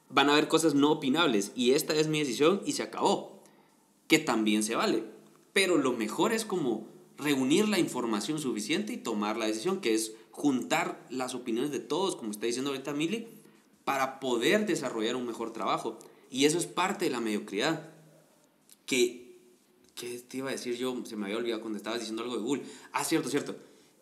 [0.08, 3.42] van a haber cosas no opinables y esta es mi decisión y se acabó,
[4.06, 5.02] que también se vale.
[5.52, 6.86] Pero lo mejor es como
[7.18, 12.14] reunir la información suficiente y tomar la decisión, que es juntar las opiniones de todos,
[12.14, 13.26] como está diciendo ahorita Mili,
[13.84, 15.98] para poder desarrollar un mejor trabajo.
[16.30, 17.95] Y eso es parte de la mediocridad.
[18.86, 19.38] Que,
[19.94, 20.96] ¿qué te iba a decir yo?
[21.04, 22.62] Se me había olvidado cuando estabas diciendo algo de Google.
[22.92, 23.56] Ah, cierto, cierto.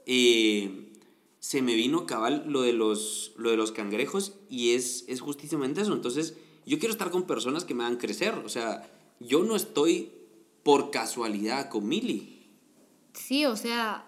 [0.07, 0.93] Eh,
[1.41, 5.81] se me vino cabal lo de los, lo de los cangrejos y es, es justamente
[5.81, 5.93] eso.
[5.93, 6.35] Entonces,
[6.67, 8.35] yo quiero estar con personas que me hagan crecer.
[8.45, 10.13] O sea, yo no estoy
[10.63, 12.49] por casualidad con Mili.
[13.13, 14.05] Sí, o sea,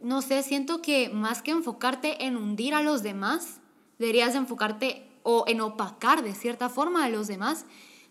[0.00, 3.60] no sé, siento que más que enfocarte en hundir a los demás,
[3.98, 7.66] deberías enfocarte o en opacar de cierta forma a los demás.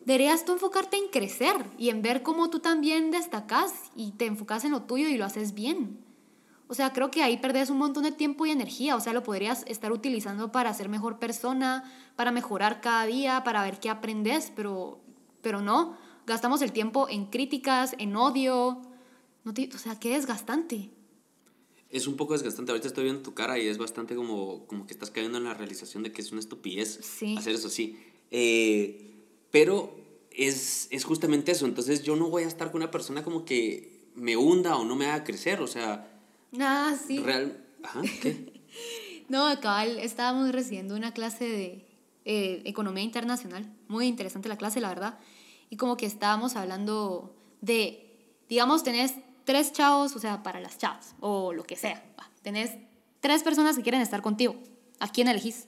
[0.08, 4.64] Deberías tú enfocarte en crecer y en ver cómo tú también destacas y te enfocas
[4.64, 6.00] en lo tuyo y lo haces bien.
[6.68, 8.96] O sea, creo que ahí perdés un montón de tiempo y energía.
[8.96, 11.84] O sea, lo podrías estar utilizando para ser mejor persona,
[12.16, 15.02] para mejorar cada día, para ver qué aprendes, pero,
[15.42, 15.98] pero no.
[16.26, 18.84] Gastamos el tiempo en críticas, en odio.
[19.44, 20.90] No o sea, qué desgastante
[21.90, 22.72] es un poco desgastante.
[22.72, 25.54] Ahorita estoy viendo tu cara y es bastante como, como que estás cayendo en la
[25.54, 27.00] realización de que es una estupidez
[27.38, 27.98] hacer eso sí.
[28.32, 29.17] Eh,
[29.52, 29.96] pero
[30.32, 31.66] es, es justamente eso.
[31.66, 34.96] Entonces yo no voy a estar con una persona como que me hunda o no
[34.96, 35.62] me haga crecer.
[35.62, 36.08] O sea...
[36.60, 37.20] Ah, sí.
[37.20, 37.64] Real...
[37.84, 38.62] Ajá, ¿qué?
[39.30, 41.88] no, cabal, estábamos recibiendo una clase de
[42.26, 43.72] eh, economía internacional.
[43.88, 45.20] Muy interesante la clase, la verdad.
[45.70, 51.16] Y como que estábamos hablando de, digamos, tenés tres chavos, o sea, para las chavas,
[51.20, 52.04] o lo que sea.
[52.42, 52.72] Tenés
[53.22, 54.56] tres personas que quieren estar contigo.
[55.00, 55.67] ¿A quién elegís?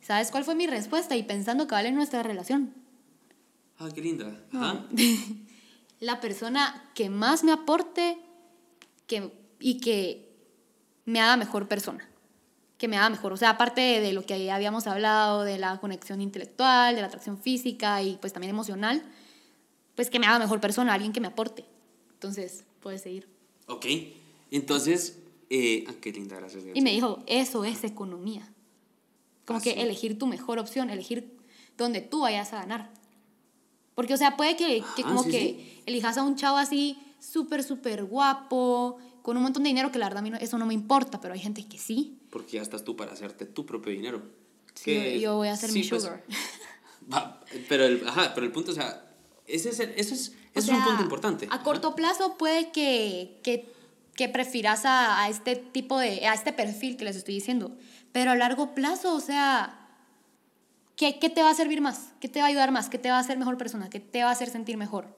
[0.00, 1.16] ¿Sabes cuál fue mi respuesta?
[1.16, 2.74] Y pensando que vale nuestra relación.
[3.78, 4.44] Ah, qué linda.
[6.00, 8.18] la persona que más me aporte
[9.06, 10.28] que, y que
[11.04, 12.08] me haga mejor persona.
[12.76, 13.32] Que me haga mejor.
[13.32, 17.38] O sea, aparte de lo que habíamos hablado, de la conexión intelectual, de la atracción
[17.38, 19.02] física y pues también emocional,
[19.94, 21.64] pues que me haga mejor persona, alguien que me aporte.
[22.12, 23.28] Entonces, puedes seguir.
[23.66, 23.86] Ok,
[24.50, 25.18] entonces,
[25.50, 28.48] eh, ah, qué linda, gracias, Y me dijo, eso es economía.
[29.48, 31.34] Como que elegir tu mejor opción, elegir
[31.78, 32.92] donde tú vayas a ganar.
[33.94, 38.04] Porque, o sea, puede que, que como que elijas a un chavo así, súper, súper
[38.04, 41.18] guapo, con un montón de dinero, que la verdad a mí eso no me importa,
[41.18, 42.18] pero hay gente que sí.
[42.28, 44.22] Porque ya estás tú para hacerte tu propio dinero.
[44.74, 46.22] Sí, yo voy a hacer mi pues, sugar.
[47.70, 49.10] pero, el, ajá, pero el punto, o sea,
[49.46, 51.48] ese es, eso es es un punto importante.
[51.50, 53.72] A corto plazo puede que, que,
[54.18, 57.76] que prefieras a, a, este tipo de, a este perfil que les estoy diciendo,
[58.10, 59.78] pero a largo plazo, o sea,
[60.96, 62.14] ¿qué, ¿qué te va a servir más?
[62.18, 62.88] ¿Qué te va a ayudar más?
[62.88, 63.88] ¿Qué te va a hacer mejor persona?
[63.88, 65.16] ¿Qué te va a hacer sentir mejor?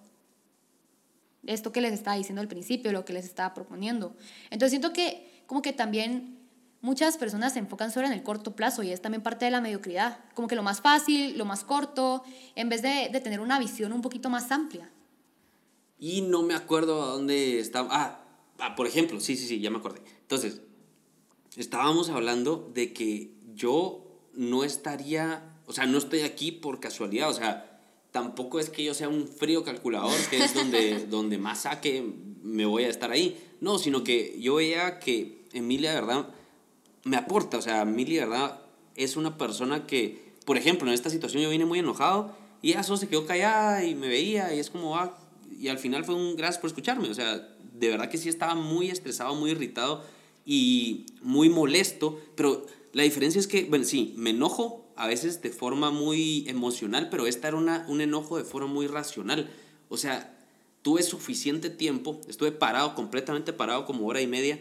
[1.46, 4.14] Esto que les estaba diciendo al principio, lo que les estaba proponiendo.
[4.50, 6.38] Entonces siento que como que también
[6.82, 9.62] muchas personas se enfocan solo en el corto plazo y es también parte de la
[9.62, 10.18] mediocridad.
[10.34, 12.22] Como que lo más fácil, lo más corto,
[12.54, 14.90] en vez de, de tener una visión un poquito más amplia.
[15.98, 17.88] Y no me acuerdo a dónde estaba.
[17.90, 18.20] Ah,
[18.60, 20.02] ah, por ejemplo, sí, sí, sí, ya me acordé.
[20.22, 20.62] Entonces,
[21.56, 27.34] estábamos hablando de que yo no estaría, o sea, no estoy aquí por casualidad, o
[27.34, 32.04] sea, tampoco es que yo sea un frío calculador, que es donde, donde más saque
[32.42, 33.38] me voy a estar ahí.
[33.60, 36.28] No, sino que yo veía que Emilia, de verdad,
[37.04, 38.60] me aporta, o sea, Emilia, de verdad,
[38.96, 42.82] es una persona que, por ejemplo, en esta situación yo vine muy enojado y ella
[42.82, 45.16] solo se quedó callada y me veía y es como, ah,
[45.50, 47.08] y al final fue un gracias por escucharme.
[47.08, 47.48] O sea,
[47.80, 50.04] de verdad que sí estaba muy estresado, muy irritado
[50.44, 55.50] y muy molesto, pero la diferencia es que, bueno, sí, me enojo a veces de
[55.50, 59.50] forma muy emocional, pero esta era una, un enojo de forma muy racional.
[59.88, 60.38] O sea,
[60.82, 64.60] tuve suficiente tiempo, estuve parado, completamente parado como hora y media,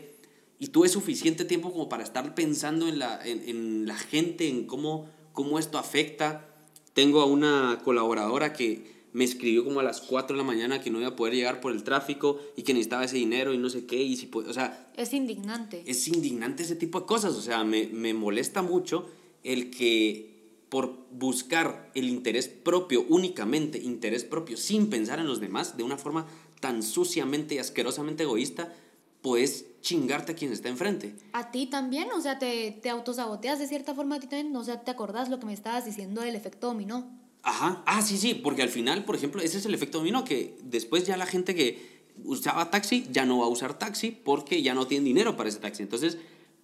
[0.60, 4.66] y tuve suficiente tiempo como para estar pensando en la, en, en la gente, en
[4.66, 6.46] cómo, cómo esto afecta.
[6.94, 10.90] Tengo a una colaboradora que me escribió como a las 4 de la mañana que
[10.90, 13.70] no iba a poder llegar por el tráfico y que necesitaba ese dinero y no
[13.70, 14.94] sé qué, y si o sea...
[14.96, 15.84] Es indignante.
[15.86, 19.10] Es indignante ese tipo de cosas, o sea, me, me molesta mucho
[19.44, 25.76] el que por buscar el interés propio, únicamente interés propio, sin pensar en los demás,
[25.76, 26.26] de una forma
[26.62, 28.74] tan suciamente y asquerosamente egoísta,
[29.22, 31.14] puedes chingarte a quien está enfrente.
[31.34, 34.64] A ti también, o sea, te, te autosaboteas de cierta forma a ti también, o
[34.64, 37.19] sea, ¿te acordás lo que me estabas diciendo del efecto dominó?
[37.44, 40.58] Ajá, ah, sí, sí, porque al final, por ejemplo, ese es el efecto dominó, que
[40.64, 44.74] después ya la gente que usaba taxi ya no va a usar taxi porque ya
[44.74, 45.84] no tiene dinero para ese taxi.
[45.84, 46.18] Entonces,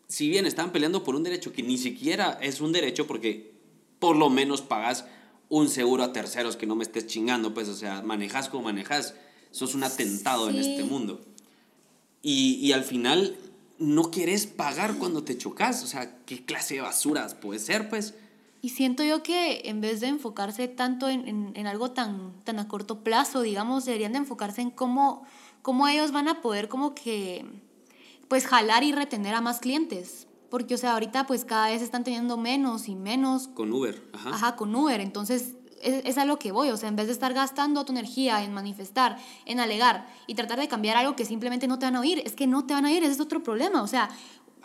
[0.08, 3.54] si bien estaban peleando por un derecho que ni siquiera es un derecho porque
[4.00, 5.06] por lo menos pagas
[5.50, 9.16] un seguro a terceros que no me estés chingando, pues, o sea, manejas como manejas,
[9.52, 11.24] sos un atentado en este mundo.
[12.22, 13.38] Y, y al final
[13.78, 18.16] no quieres pagar cuando te chocas, o sea, ¿qué clase de basuras puede ser, pues?
[18.66, 22.58] Y siento yo que en vez de enfocarse tanto en, en, en, algo tan, tan
[22.58, 25.22] a corto plazo, digamos, deberían de enfocarse en cómo,
[25.62, 27.46] cómo ellos van a poder como que,
[28.28, 30.26] pues, jalar y retener a más clientes.
[30.50, 33.50] Porque, o sea, ahorita pues cada vez están teniendo menos y menos.
[33.50, 34.30] Con Uber, ajá.
[34.32, 35.00] Ajá, con Uber.
[35.00, 36.72] Entonces, es, es, a lo que voy.
[36.72, 40.60] O sea, en vez de estar gastando tu energía en manifestar, en alegar y tratar
[40.60, 42.86] de cambiar algo que simplemente no te van a oír, es que no te van
[42.86, 43.84] a oír, ese es otro problema.
[43.84, 44.10] O sea,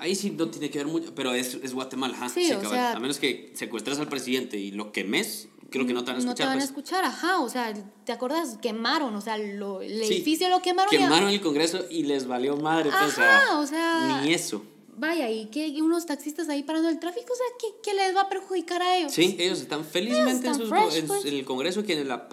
[0.00, 2.28] Ahí sí no tiene que ver mucho, pero es, es Guatemala, ajá.
[2.30, 5.92] Sí, sí o sea, a menos que secuestres al presidente y lo quemes, creo que
[5.92, 6.26] no te van a escuchar.
[6.26, 6.64] No te van pues.
[6.64, 7.40] a escuchar, ajá.
[7.40, 8.58] O sea, ¿te acuerdas?
[8.62, 10.90] Quemaron, o sea, lo, el sí, edificio lo quemaron.
[10.90, 14.64] Quemaron el Congreso y les valió madre, pues, ajá, o sea, Ni eso.
[14.96, 18.22] Vaya, y que unos taxistas ahí parando el tráfico, o sea, ¿qué, qué les va
[18.22, 19.12] a perjudicar a ellos?
[19.12, 21.24] Sí, ellos están felizmente ellos están en, sus, fresh, en, pues.
[21.24, 22.28] en, el Congreso, quienes, la,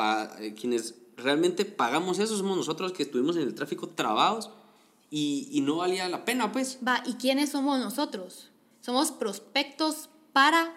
[0.60, 4.51] quienes realmente pagamos eso somos nosotros que estuvimos en el tráfico trabados
[5.10, 6.80] y, y, no valía la pena, pues.
[6.86, 8.52] Va, ¿y quiénes somos nosotros?
[8.82, 10.74] Somos prospectos para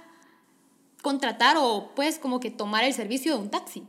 [1.03, 3.81] contratar o pues como que tomar el servicio de un taxi.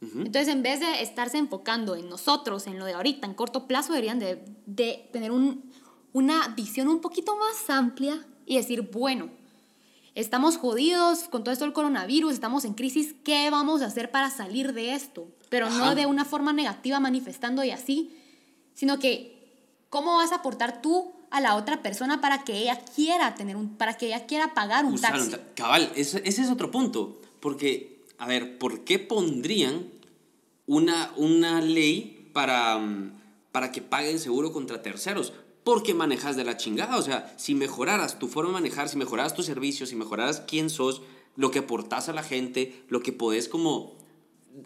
[0.00, 0.26] Uh -huh.
[0.26, 3.92] Entonces, en vez de estarse enfocando en nosotros, en lo de ahorita, en corto plazo,
[3.92, 5.70] deberían de, de tener un,
[6.12, 9.30] una visión un poquito más amplia y decir, bueno,
[10.14, 14.30] estamos jodidos con todo esto del coronavirus, estamos en crisis, ¿qué vamos a hacer para
[14.30, 15.28] salir de esto?
[15.48, 15.78] Pero Ajá.
[15.78, 18.16] no de una forma negativa manifestando y así,
[18.74, 19.39] sino que
[19.90, 23.76] ¿Cómo vas a aportar tú a la otra persona para que ella quiera tener un,
[23.76, 25.26] para que ella quiera pagar un Usar taxi?
[25.26, 27.20] Un ta cabal, ese, ese, es otro punto.
[27.40, 29.88] Porque, a ver, ¿por qué pondrían
[30.66, 32.80] una, una ley para,
[33.50, 35.32] para que paguen seguro contra terceros?
[35.64, 36.96] Porque manejas de la chingada.
[36.96, 40.70] O sea, si mejoraras tu forma de manejar, si mejoraras tus servicios, si mejoraras quién
[40.70, 41.02] sos,
[41.34, 43.94] lo que aportas a la gente, lo que podés como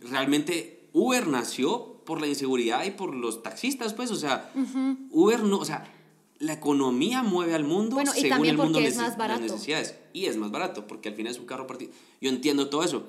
[0.02, 4.96] realmente Uber nació por la inseguridad y por los taxistas, pues, o sea, uh -huh.
[5.10, 5.90] Uber no, o sea,
[6.38, 9.40] la economía mueve al mundo bueno, según y también el mundo es más barato.
[9.40, 9.96] las necesidades.
[10.12, 11.92] Y es más barato, porque al final es un carro partido.
[12.20, 13.04] Yo entiendo todo eso,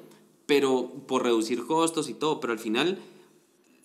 [0.45, 2.99] pero por reducir costos y todo, pero al final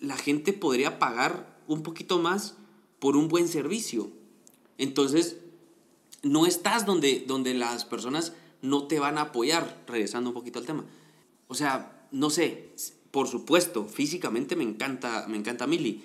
[0.01, 2.55] la gente podría pagar un poquito más
[2.99, 4.11] por un buen servicio.
[4.79, 5.38] Entonces,
[6.23, 10.66] no estás donde, donde las personas no te van a apoyar, regresando un poquito al
[10.66, 10.85] tema.
[11.49, 12.73] O sea, no sé,
[13.11, 16.05] por supuesto, físicamente me encanta, me encanta Milly,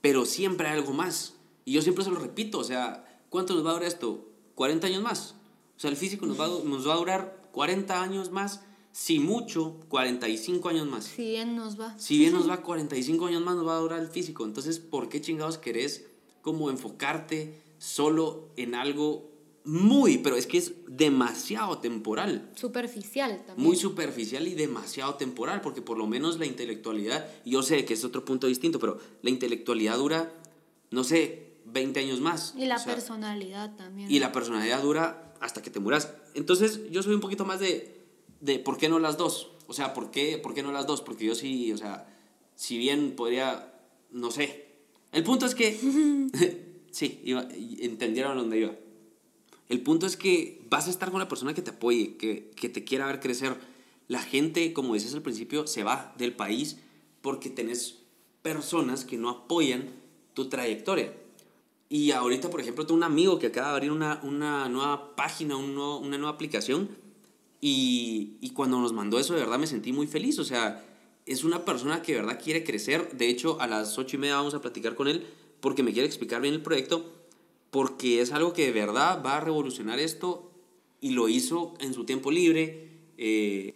[0.00, 1.34] pero siempre hay algo más.
[1.64, 4.28] Y yo siempre se lo repito, o sea, ¿cuánto nos va a durar esto?
[4.56, 5.34] ¿40 años más?
[5.76, 8.60] O sea, el físico nos va, nos va a durar 40 años más,
[8.92, 11.04] si mucho, 45 años más.
[11.04, 11.98] Si bien nos va.
[11.98, 14.44] Si bien nos va 45 años más, nos va a durar el físico.
[14.44, 16.06] Entonces, ¿por qué chingados querés
[16.42, 19.33] como enfocarte solo en algo
[19.64, 22.50] muy, pero es que es demasiado temporal.
[22.54, 23.66] Superficial también.
[23.66, 28.04] Muy superficial y demasiado temporal, porque por lo menos la intelectualidad, yo sé que es
[28.04, 30.34] otro punto distinto, pero la intelectualidad dura,
[30.90, 32.54] no sé, 20 años más.
[32.58, 34.10] Y la o sea, personalidad también.
[34.10, 36.12] Y la personalidad dura hasta que te muras.
[36.34, 38.02] Entonces yo soy un poquito más de,
[38.40, 39.50] de ¿por qué no las dos?
[39.66, 41.00] O sea, ¿por qué, ¿por qué no las dos?
[41.00, 42.06] Porque yo sí, o sea,
[42.54, 43.72] si bien podría,
[44.10, 44.66] no sé.
[45.10, 45.72] El punto es que,
[46.90, 47.48] sí, iba,
[47.80, 48.83] entendieron dónde iba.
[49.68, 52.68] El punto es que vas a estar con la persona que te apoye, que, que
[52.68, 53.56] te quiera ver crecer.
[54.08, 56.78] La gente, como decías al principio, se va del país
[57.22, 58.00] porque tenés
[58.42, 59.90] personas que no apoyan
[60.34, 61.14] tu trayectoria.
[61.88, 65.56] Y ahorita, por ejemplo, tengo un amigo que acaba de abrir una, una nueva página,
[65.56, 66.90] un una nueva aplicación.
[67.60, 70.38] Y, y cuando nos mandó eso, de verdad me sentí muy feliz.
[70.38, 70.84] O sea,
[71.24, 73.16] es una persona que de verdad quiere crecer.
[73.16, 75.26] De hecho, a las ocho y media vamos a platicar con él
[75.60, 77.13] porque me quiere explicar bien el proyecto
[77.74, 80.48] porque es algo que de verdad va a revolucionar esto
[81.00, 82.88] y lo hizo en su tiempo libre.
[83.18, 83.74] Eh,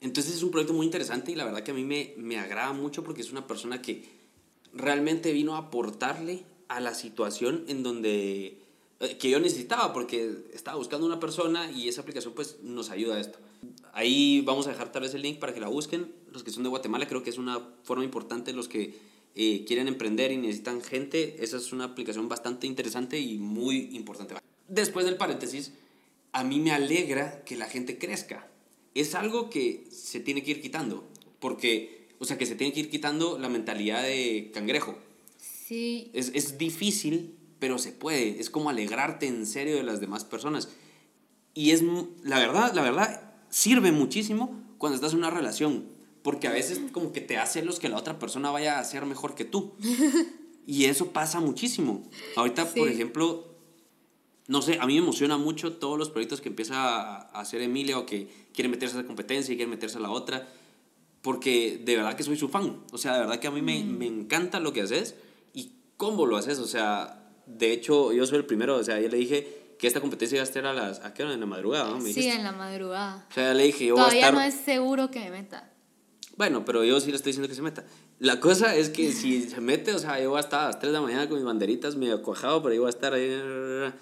[0.00, 2.72] entonces es un proyecto muy interesante y la verdad que a mí me, me agrada
[2.72, 4.08] mucho porque es una persona que
[4.72, 8.62] realmente vino a aportarle a la situación en donde
[9.00, 13.16] eh, que yo necesitaba porque estaba buscando una persona y esa aplicación pues nos ayuda
[13.16, 13.38] a esto.
[13.92, 16.10] Ahí vamos a dejar tal vez el link para que la busquen.
[16.32, 19.88] Los que son de Guatemala creo que es una forma importante, los que eh, quieren
[19.88, 24.34] emprender y necesitan gente, esa es una aplicación bastante interesante y muy importante.
[24.68, 25.72] Después del paréntesis,
[26.32, 28.48] a mí me alegra que la gente crezca.
[28.94, 32.80] Es algo que se tiene que ir quitando, porque, o sea, que se tiene que
[32.80, 34.98] ir quitando la mentalidad de cangrejo.
[35.38, 36.10] Sí.
[36.12, 38.40] Es, es difícil pero se puede.
[38.40, 40.68] Es como alegrarte en serio de las demás personas.
[41.54, 41.84] Y es,
[42.24, 45.84] la verdad, la verdad, sirve muchísimo cuando estás en una relación,
[46.22, 49.06] porque a veces como que te hace los que la otra persona vaya a ser
[49.06, 49.74] mejor que tú.
[50.66, 52.04] Y eso pasa muchísimo.
[52.36, 53.56] Ahorita, por ejemplo,
[54.46, 57.98] no sé, a mí me emociona mucho todos los proyectos que empieza a hacer Emilia
[57.98, 60.48] o que quiere meterse a la competencia y quiere meterse a la otra,
[61.22, 62.84] porque de verdad que soy su fan.
[62.92, 63.98] O sea, de verdad que a mí me, mm.
[63.98, 65.16] me encanta lo que haces
[65.54, 66.60] y cómo lo haces.
[66.60, 70.00] O sea, de hecho, yo soy el primero, o sea, yo le dije que esta
[70.00, 71.32] competencia iba a estar a las, ¿a qué hora?
[71.32, 72.00] En la madrugada, ¿no?
[72.00, 73.26] sí, en la madrugada.
[73.30, 74.34] O sea, le dije, yo Todavía voy a estar...
[74.34, 75.72] no es seguro que me meta.
[76.40, 77.84] Bueno, pero yo sí le estoy diciendo que se meta.
[78.18, 80.78] La cosa es que si se mete, o sea, yo voy a estar a las
[80.78, 83.92] 3 de la mañana con mis banderitas medio cuajado, pero yo voy a estar ahí...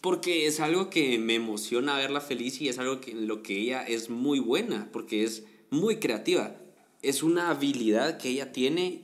[0.00, 3.58] Porque es algo que me emociona verla feliz y es algo que, en lo que
[3.58, 6.54] ella es muy buena, porque es muy creativa.
[7.02, 9.02] Es una habilidad que ella tiene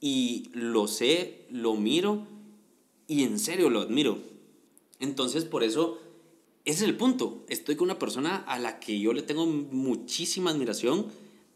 [0.00, 2.26] y lo sé, lo miro
[3.06, 4.18] y en serio lo admiro.
[4.98, 6.00] Entonces, por eso,
[6.64, 7.44] ese es el punto.
[7.48, 11.06] Estoy con una persona a la que yo le tengo muchísima admiración,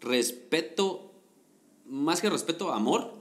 [0.07, 1.13] respeto,
[1.85, 3.15] más que respeto, amor,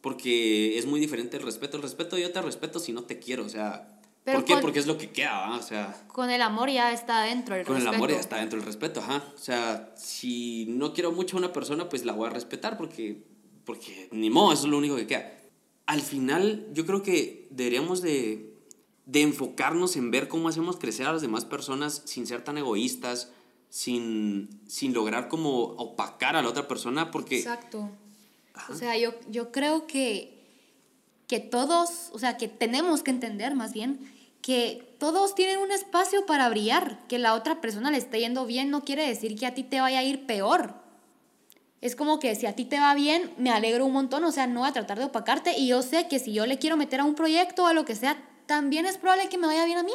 [0.00, 1.76] porque es muy diferente el respeto.
[1.76, 3.96] El respeto yo te respeto si no te quiero, o sea...
[4.24, 4.58] ¿Por qué?
[4.58, 6.04] Porque es lo que queda, O sea...
[6.06, 7.90] Con el amor ya está dentro el con respeto.
[7.90, 9.24] Con el amor ya está dentro el respeto, ajá.
[9.34, 13.24] O sea, si no quiero mucho a una persona, pues la voy a respetar porque...
[13.64, 15.40] Porque ni modo, eso es lo único que queda
[15.90, 18.54] al final yo creo que deberíamos de,
[19.06, 23.32] de, enfocarnos en ver cómo hacemos crecer a las demás personas sin ser tan egoístas,
[23.70, 27.38] sin, sin lograr como opacar a la otra persona, porque...
[27.38, 27.88] Exacto.
[28.68, 30.44] O sea, yo, yo creo que,
[31.26, 36.26] que todos, o sea, que tenemos que entender más bien que todos tienen un espacio
[36.26, 39.54] para brillar, que la otra persona le esté yendo bien no quiere decir que a
[39.54, 40.74] ti te vaya a ir peor.
[41.80, 44.46] Es como que si a ti te va bien, me alegro un montón, o sea,
[44.46, 47.00] no voy a tratar de opacarte y yo sé que si yo le quiero meter
[47.00, 49.78] a un proyecto o a lo que sea, también es probable que me vaya bien
[49.78, 49.92] a mí.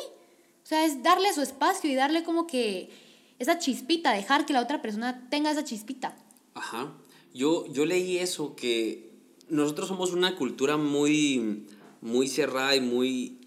[0.63, 2.89] O sea, es darle su espacio y darle como que
[3.39, 6.17] esa chispita, dejar que la otra persona tenga esa chispita.
[6.53, 6.93] Ajá.
[7.33, 9.11] Yo, yo leí eso, que
[9.49, 11.67] nosotros somos una cultura muy,
[12.01, 13.39] muy cerrada y muy...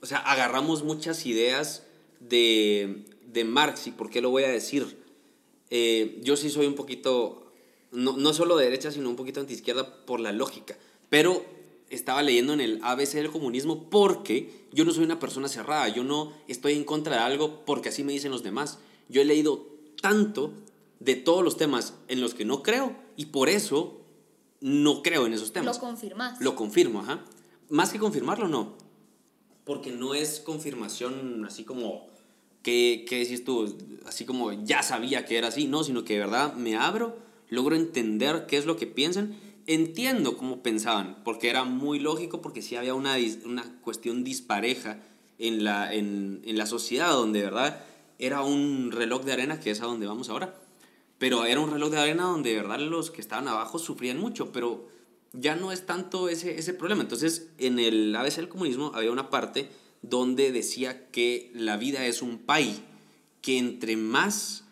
[0.00, 1.84] O sea, agarramos muchas ideas
[2.20, 4.98] de, de Marx y por qué lo voy a decir.
[5.70, 7.46] Eh, yo sí soy un poquito
[7.92, 10.76] no, no solo de derecha, sino un poquito anti-izquierda por la lógica.
[11.08, 11.44] Pero
[11.90, 16.04] estaba leyendo en el ABC del comunismo porque yo no soy una persona cerrada, yo
[16.04, 18.78] no estoy en contra de algo porque así me dicen los demás.
[19.08, 19.68] Yo he leído
[20.00, 20.52] tanto
[21.00, 24.00] de todos los temas en los que no creo y por eso
[24.60, 25.76] no creo en esos temas.
[25.76, 26.40] Lo confirmas.
[26.40, 27.24] Lo confirmo, ajá.
[27.68, 28.74] Más que confirmarlo, no.
[29.64, 32.06] Porque no es confirmación así como,
[32.62, 33.76] ¿qué, qué decís tú?
[34.06, 37.76] Así como ya sabía que era así, no, sino que de verdad me abro logro
[37.76, 42.76] entender qué es lo que piensan, entiendo cómo pensaban, porque era muy lógico, porque sí
[42.76, 45.00] había una, una cuestión dispareja
[45.38, 47.84] en la, en, en la sociedad, donde, ¿verdad?
[48.18, 50.58] Era un reloj de arena, que es a donde vamos ahora,
[51.18, 54.52] pero era un reloj de arena donde, de verdad, los que estaban abajo sufrían mucho,
[54.52, 54.88] pero
[55.32, 57.02] ya no es tanto ese, ese problema.
[57.02, 59.68] Entonces, en el ABC del comunismo había una parte
[60.02, 62.84] donde decía que la vida es un pay,
[63.42, 64.64] que entre más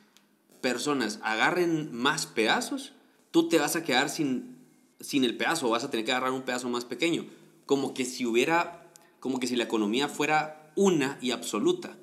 [0.61, 2.93] personas agarren más pedazos,
[3.31, 4.57] tú te vas a quedar sin,
[5.01, 7.27] sin el pedazo, vas a tener que agarrar un pedazo más pequeño.
[7.67, 11.97] Como que si hubiera, como que si la economía fuera una y absoluta.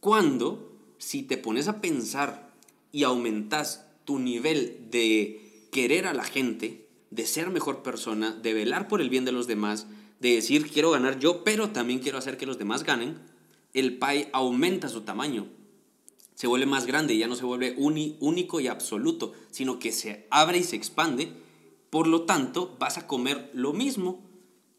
[0.00, 2.52] Cuando, si te pones a pensar
[2.92, 8.88] y aumentas tu nivel de querer a la gente, de ser mejor persona, de velar
[8.88, 9.86] por el bien de los demás,
[10.20, 13.18] de decir quiero ganar yo, pero también quiero hacer que los demás ganen,
[13.74, 15.48] el pay aumenta su tamaño
[16.36, 20.58] se vuelve más grande ya no se vuelve único y absoluto, sino que se abre
[20.58, 21.32] y se expande.
[21.88, 24.22] Por lo tanto, vas a comer lo mismo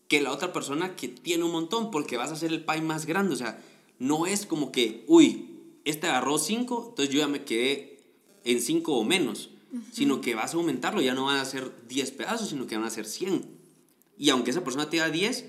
[0.07, 3.07] que la otra persona que tiene un montón, porque vas a hacer el pie más
[3.07, 3.33] grande.
[3.33, 3.59] O sea,
[3.97, 5.46] no es como que, uy,
[5.89, 7.99] este agarró 5, entonces yo ya me quedé
[8.43, 9.49] en 5 o menos,
[9.91, 12.85] sino que vas a aumentarlo, ya no van a ser 10 pedazos, sino que van
[12.85, 13.45] a ser 100.
[14.17, 15.45] Y aunque esa persona te da 10,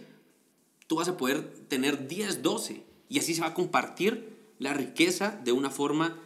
[0.87, 2.83] tú vas a poder tener 10, 12.
[3.09, 6.21] Y así se va a compartir la riqueza de una forma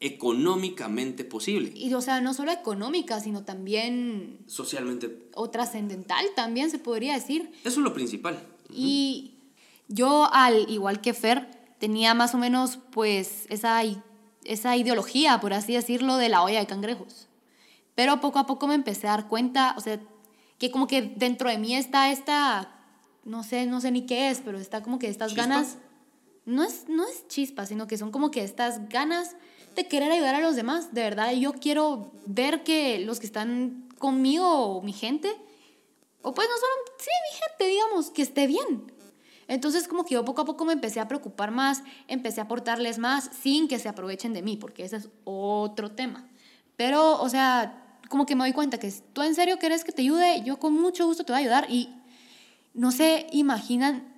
[0.00, 1.72] económicamente posible.
[1.74, 4.38] Y o sea, no solo económica, sino también...
[4.46, 5.28] Socialmente.
[5.34, 7.50] O trascendental también se podría decir.
[7.64, 8.40] Eso es lo principal.
[8.72, 9.32] Y
[9.88, 13.82] yo, al igual que Fer, tenía más o menos pues esa,
[14.44, 17.28] esa ideología, por así decirlo, de la olla de cangrejos.
[17.94, 20.00] Pero poco a poco me empecé a dar cuenta, o sea,
[20.58, 22.72] que como que dentro de mí está esta,
[23.24, 25.78] no sé, no sé ni qué es, pero está como que estas ganas,
[26.44, 29.36] no es, no es chispa, sino que son como que estas ganas
[29.76, 30.94] de querer ayudar a los demás.
[30.94, 35.28] De verdad, yo quiero ver que los que están conmigo, mi gente,
[36.22, 38.92] o pues no solo, sí, mi gente, digamos, que esté bien.
[39.48, 42.98] Entonces como que yo poco a poco me empecé a preocupar más, empecé a aportarles
[42.98, 46.28] más sin que se aprovechen de mí, porque ese es otro tema.
[46.76, 49.92] Pero, o sea, como que me doy cuenta que si tú en serio quieres que
[49.92, 51.94] te ayude, yo con mucho gusto te voy a ayudar y
[52.74, 54.14] no se imaginan,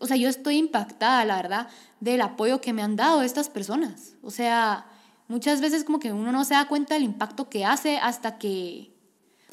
[0.00, 1.68] o sea, yo estoy impactada, la verdad,
[2.00, 4.14] del apoyo que me han dado estas personas.
[4.22, 4.86] O sea,
[5.28, 8.94] muchas veces como que uno no se da cuenta del impacto que hace hasta que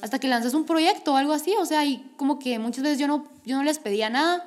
[0.01, 2.97] hasta que lanzas un proyecto o algo así, o sea, y como que muchas veces
[2.97, 4.43] yo no, yo no les pedía nada,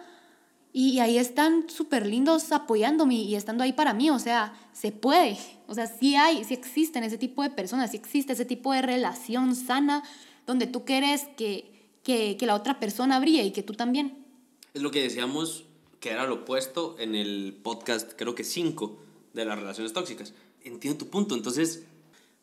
[0.77, 5.39] y ahí están súper lindos apoyándome y estando ahí para mí, o sea, se puede.
[5.69, 8.83] O sea, sí hay, sí existen ese tipo de personas, sí existe ese tipo de
[8.83, 10.03] relación sana
[10.49, 11.71] donde tú quieres que,
[12.03, 14.27] que, que la otra persona brille y que tú también.
[14.75, 15.63] Es lo que decíamos
[16.01, 18.99] que era lo opuesto en el podcast, creo que 5,
[19.33, 20.35] de las relaciones tóxicas.
[20.65, 21.85] Entiendo tu punto, entonces,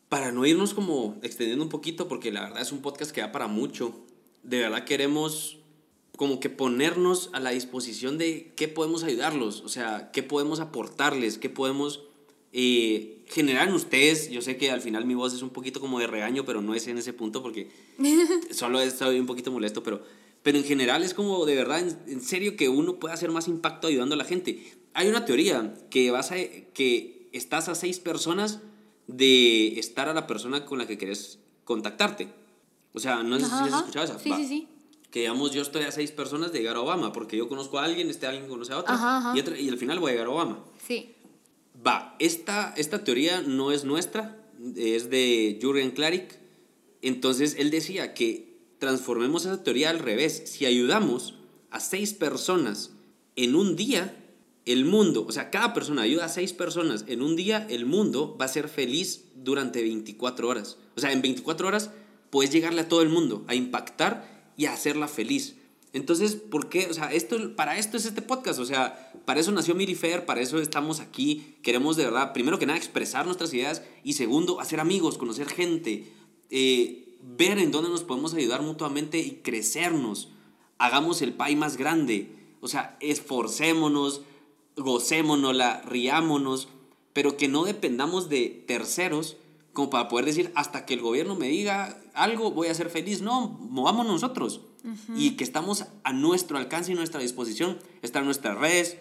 [0.08, 3.30] para no irnos como extendiendo un poquito, porque la verdad es un podcast que da
[3.30, 3.94] para mucho,
[4.42, 5.58] de verdad queremos
[6.22, 11.36] como que ponernos a la disposición de qué podemos ayudarlos, o sea, qué podemos aportarles,
[11.36, 12.04] qué podemos
[12.52, 14.30] eh, generar en ustedes.
[14.30, 16.76] Yo sé que al final mi voz es un poquito como de regaño, pero no
[16.76, 17.72] es en ese punto porque
[18.52, 20.00] solo estado un poquito molesto, pero,
[20.44, 23.88] pero en general es como de verdad, en, serio, que uno puede hacer más impacto
[23.88, 24.62] ayudando a la gente.
[24.94, 28.60] Hay una teoría que, vas a, que estás a seis personas
[29.08, 32.28] de estar a la persona con la que querés contactarte.
[32.92, 34.20] O sea, no sé si has escuchado esa.
[34.20, 34.68] Sí, sí, sí
[35.12, 37.84] que digamos yo estoy a seis personas de llegar a Obama, porque yo conozco a
[37.84, 38.94] alguien, este alguien conoce a otro,
[39.34, 40.64] Y, y, al final voy a llegar a Obama.
[40.84, 41.14] Sí.
[41.86, 44.42] Va, esta, esta teoría no es nuestra,
[44.74, 46.38] es de Jürgen Klarik.
[47.02, 50.44] Entonces él decía que transformemos esa teoría al revés.
[50.46, 51.34] Si ayudamos
[51.70, 52.92] a seis personas
[53.36, 54.16] en un día,
[54.64, 58.36] el mundo, o sea, cada persona ayuda a seis personas en un día, el mundo
[58.40, 60.78] va a ser feliz durante 24 horas.
[60.96, 61.90] O sea, en 24 horas
[62.30, 64.31] puedes llegarle a todo el mundo, a impactar
[64.62, 65.56] y hacerla feliz.
[65.92, 66.86] Entonces, ¿por qué?
[66.88, 70.40] O sea, esto, para esto es este podcast, o sea, para eso nació Mirifer, para
[70.40, 71.56] eso estamos aquí.
[71.62, 76.12] Queremos de verdad, primero que nada, expresar nuestras ideas y segundo, hacer amigos, conocer gente,
[76.50, 80.28] eh, ver en dónde nos podemos ayudar mutuamente y crecernos.
[80.78, 84.22] Hagamos el pay más grande, o sea, esforcémonos,
[84.76, 85.56] gocémonos,
[85.86, 86.68] riámonos,
[87.12, 89.38] pero que no dependamos de terceros
[89.72, 93.22] como para poder decir, hasta que el gobierno me diga algo, voy a ser feliz.
[93.22, 94.60] No, movamos nosotros.
[95.16, 97.78] Y que estamos a nuestro alcance y nuestra disposición.
[98.02, 98.98] Están nuestras redes,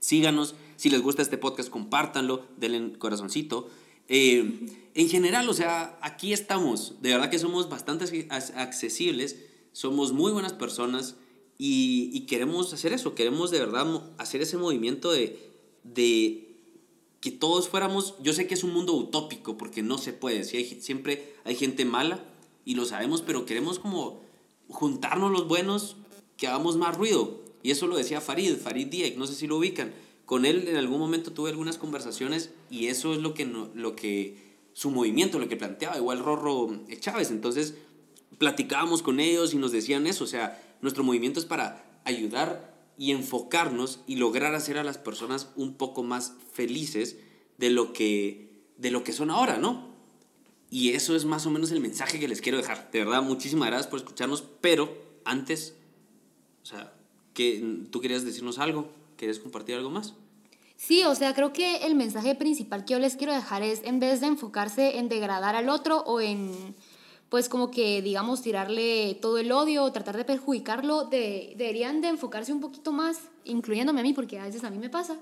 [0.00, 0.56] síganos.
[0.76, 3.70] Si les gusta este podcast, compártanlo, denle corazoncito.
[4.08, 6.96] Eh, en general, o sea, aquí estamos.
[7.00, 9.38] De verdad que somos bastante accesibles,
[9.72, 11.16] somos muy buenas personas
[11.56, 13.14] y, y queremos hacer eso.
[13.14, 13.86] Queremos de verdad
[14.18, 15.38] hacer ese movimiento de,
[15.84, 16.51] de
[17.22, 20.56] que todos fuéramos, yo sé que es un mundo utópico porque no se puede, si
[20.56, 22.22] hay, siempre hay gente mala
[22.64, 24.20] y lo sabemos, pero queremos como
[24.68, 25.96] juntarnos los buenos,
[26.36, 27.40] que hagamos más ruido.
[27.62, 29.94] Y eso lo decía Farid, Farid Diek, no sé si lo ubican.
[30.26, 34.58] Con él en algún momento tuve algunas conversaciones y eso es lo que, lo que
[34.72, 37.30] su movimiento, lo que planteaba, igual Rorro Chávez.
[37.30, 37.74] Entonces
[38.38, 43.10] platicábamos con ellos y nos decían eso, o sea, nuestro movimiento es para ayudar y
[43.12, 47.16] enfocarnos y lograr hacer a las personas un poco más felices
[47.58, 49.92] de lo que, de lo que son ahora, ¿no?
[50.70, 52.90] Y eso es más o menos el mensaje que les quiero dejar.
[52.90, 55.76] De verdad, muchísimas gracias por escucharnos, pero antes,
[56.62, 56.94] o sea,
[57.34, 58.90] que ¿tú querías decirnos algo?
[59.16, 60.14] ¿Quieres compartir algo más?
[60.76, 64.00] Sí, o sea, creo que el mensaje principal que yo les quiero dejar es, en
[64.00, 66.74] vez de enfocarse en degradar al otro o en
[67.32, 72.08] pues como que, digamos, tirarle todo el odio o tratar de perjudicarlo, de, deberían de
[72.08, 75.16] enfocarse un poquito más, incluyéndome a mí, porque a veces a mí me pasa,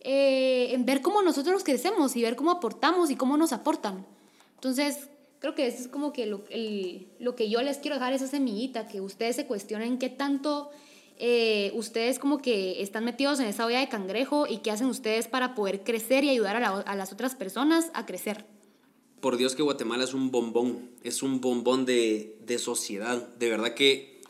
[0.00, 4.06] eh, en ver cómo nosotros crecemos y ver cómo aportamos y cómo nos aportan.
[4.54, 8.14] Entonces, creo que eso es como que lo, el, lo que yo les quiero dejar,
[8.14, 10.70] esa semillita, que ustedes se cuestionen qué tanto
[11.18, 15.28] eh, ustedes como que están metidos en esa olla de cangrejo y qué hacen ustedes
[15.28, 18.46] para poder crecer y ayudar a, a las otras personas a crecer
[19.22, 23.28] por Dios que Guatemala es un bombón, es un bombón de, de sociedad.
[23.38, 24.20] De verdad que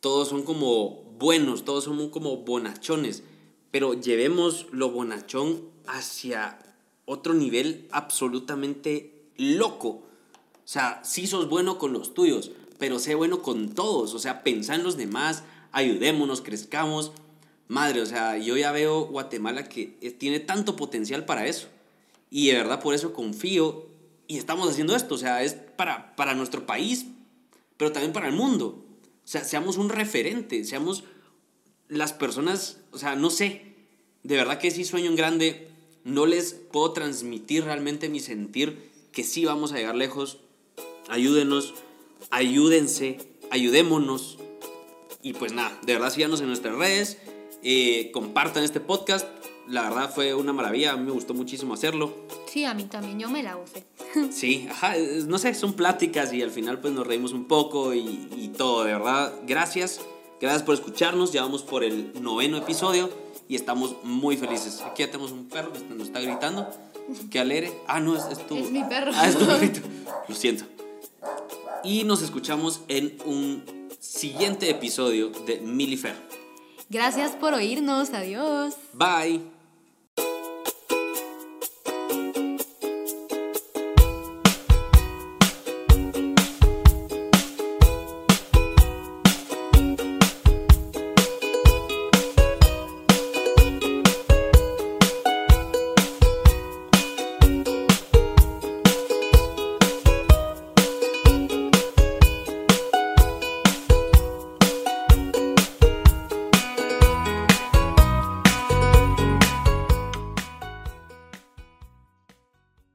[0.00, 3.22] todos son como buenos, todos son como bonachones,
[3.70, 6.58] pero llevemos lo bonachón hacia
[7.04, 9.88] otro nivel absolutamente loco.
[9.88, 10.02] O
[10.64, 14.14] sea, sí sos bueno con los tuyos, pero sé bueno con todos.
[14.14, 17.12] O sea, pensá en los demás, ayudémonos, crezcamos.
[17.68, 19.86] madre, o sea, yo ya veo Guatemala que
[20.18, 21.68] tiene tanto potencial para eso.
[22.30, 23.89] Y de verdad por eso confío
[24.30, 27.06] y estamos haciendo esto, o sea, es para, para nuestro país,
[27.76, 28.84] pero también para el mundo.
[29.24, 31.02] O sea, seamos un referente, seamos
[31.88, 33.74] las personas, o sea, no sé,
[34.22, 35.68] de verdad que sí sueño en grande,
[36.04, 38.78] no les puedo transmitir realmente mi sentir
[39.10, 40.38] que sí vamos a llegar lejos.
[41.08, 41.74] Ayúdenos,
[42.30, 43.18] ayúdense,
[43.50, 44.38] ayudémonos.
[45.22, 47.18] Y pues nada, de verdad síganos en nuestras redes,
[47.64, 49.26] eh, compartan este podcast.
[49.70, 52.12] La verdad fue una maravilla, a mí me gustó muchísimo hacerlo.
[52.46, 53.84] Sí, a mí también, yo me la usé.
[54.32, 54.94] Sí, ajá,
[55.26, 58.84] no sé, son pláticas y al final pues nos reímos un poco y, y todo,
[58.84, 60.00] de verdad, gracias.
[60.40, 63.10] Gracias por escucharnos, ya vamos por el noveno episodio
[63.46, 64.80] y estamos muy felices.
[64.80, 66.68] Aquí ya tenemos un perro que nos está gritando.
[67.30, 67.72] Qué alegre.
[67.86, 68.56] Ah, no, es, es tu.
[68.56, 69.12] Es mi perro.
[69.14, 69.80] Ah, es tu perrito.
[70.28, 70.64] Lo siento.
[71.84, 73.64] Y nos escuchamos en un
[73.98, 76.14] siguiente episodio de Milifer.
[76.88, 78.10] Gracias por oírnos.
[78.10, 78.74] Adiós.
[78.94, 79.59] Bye.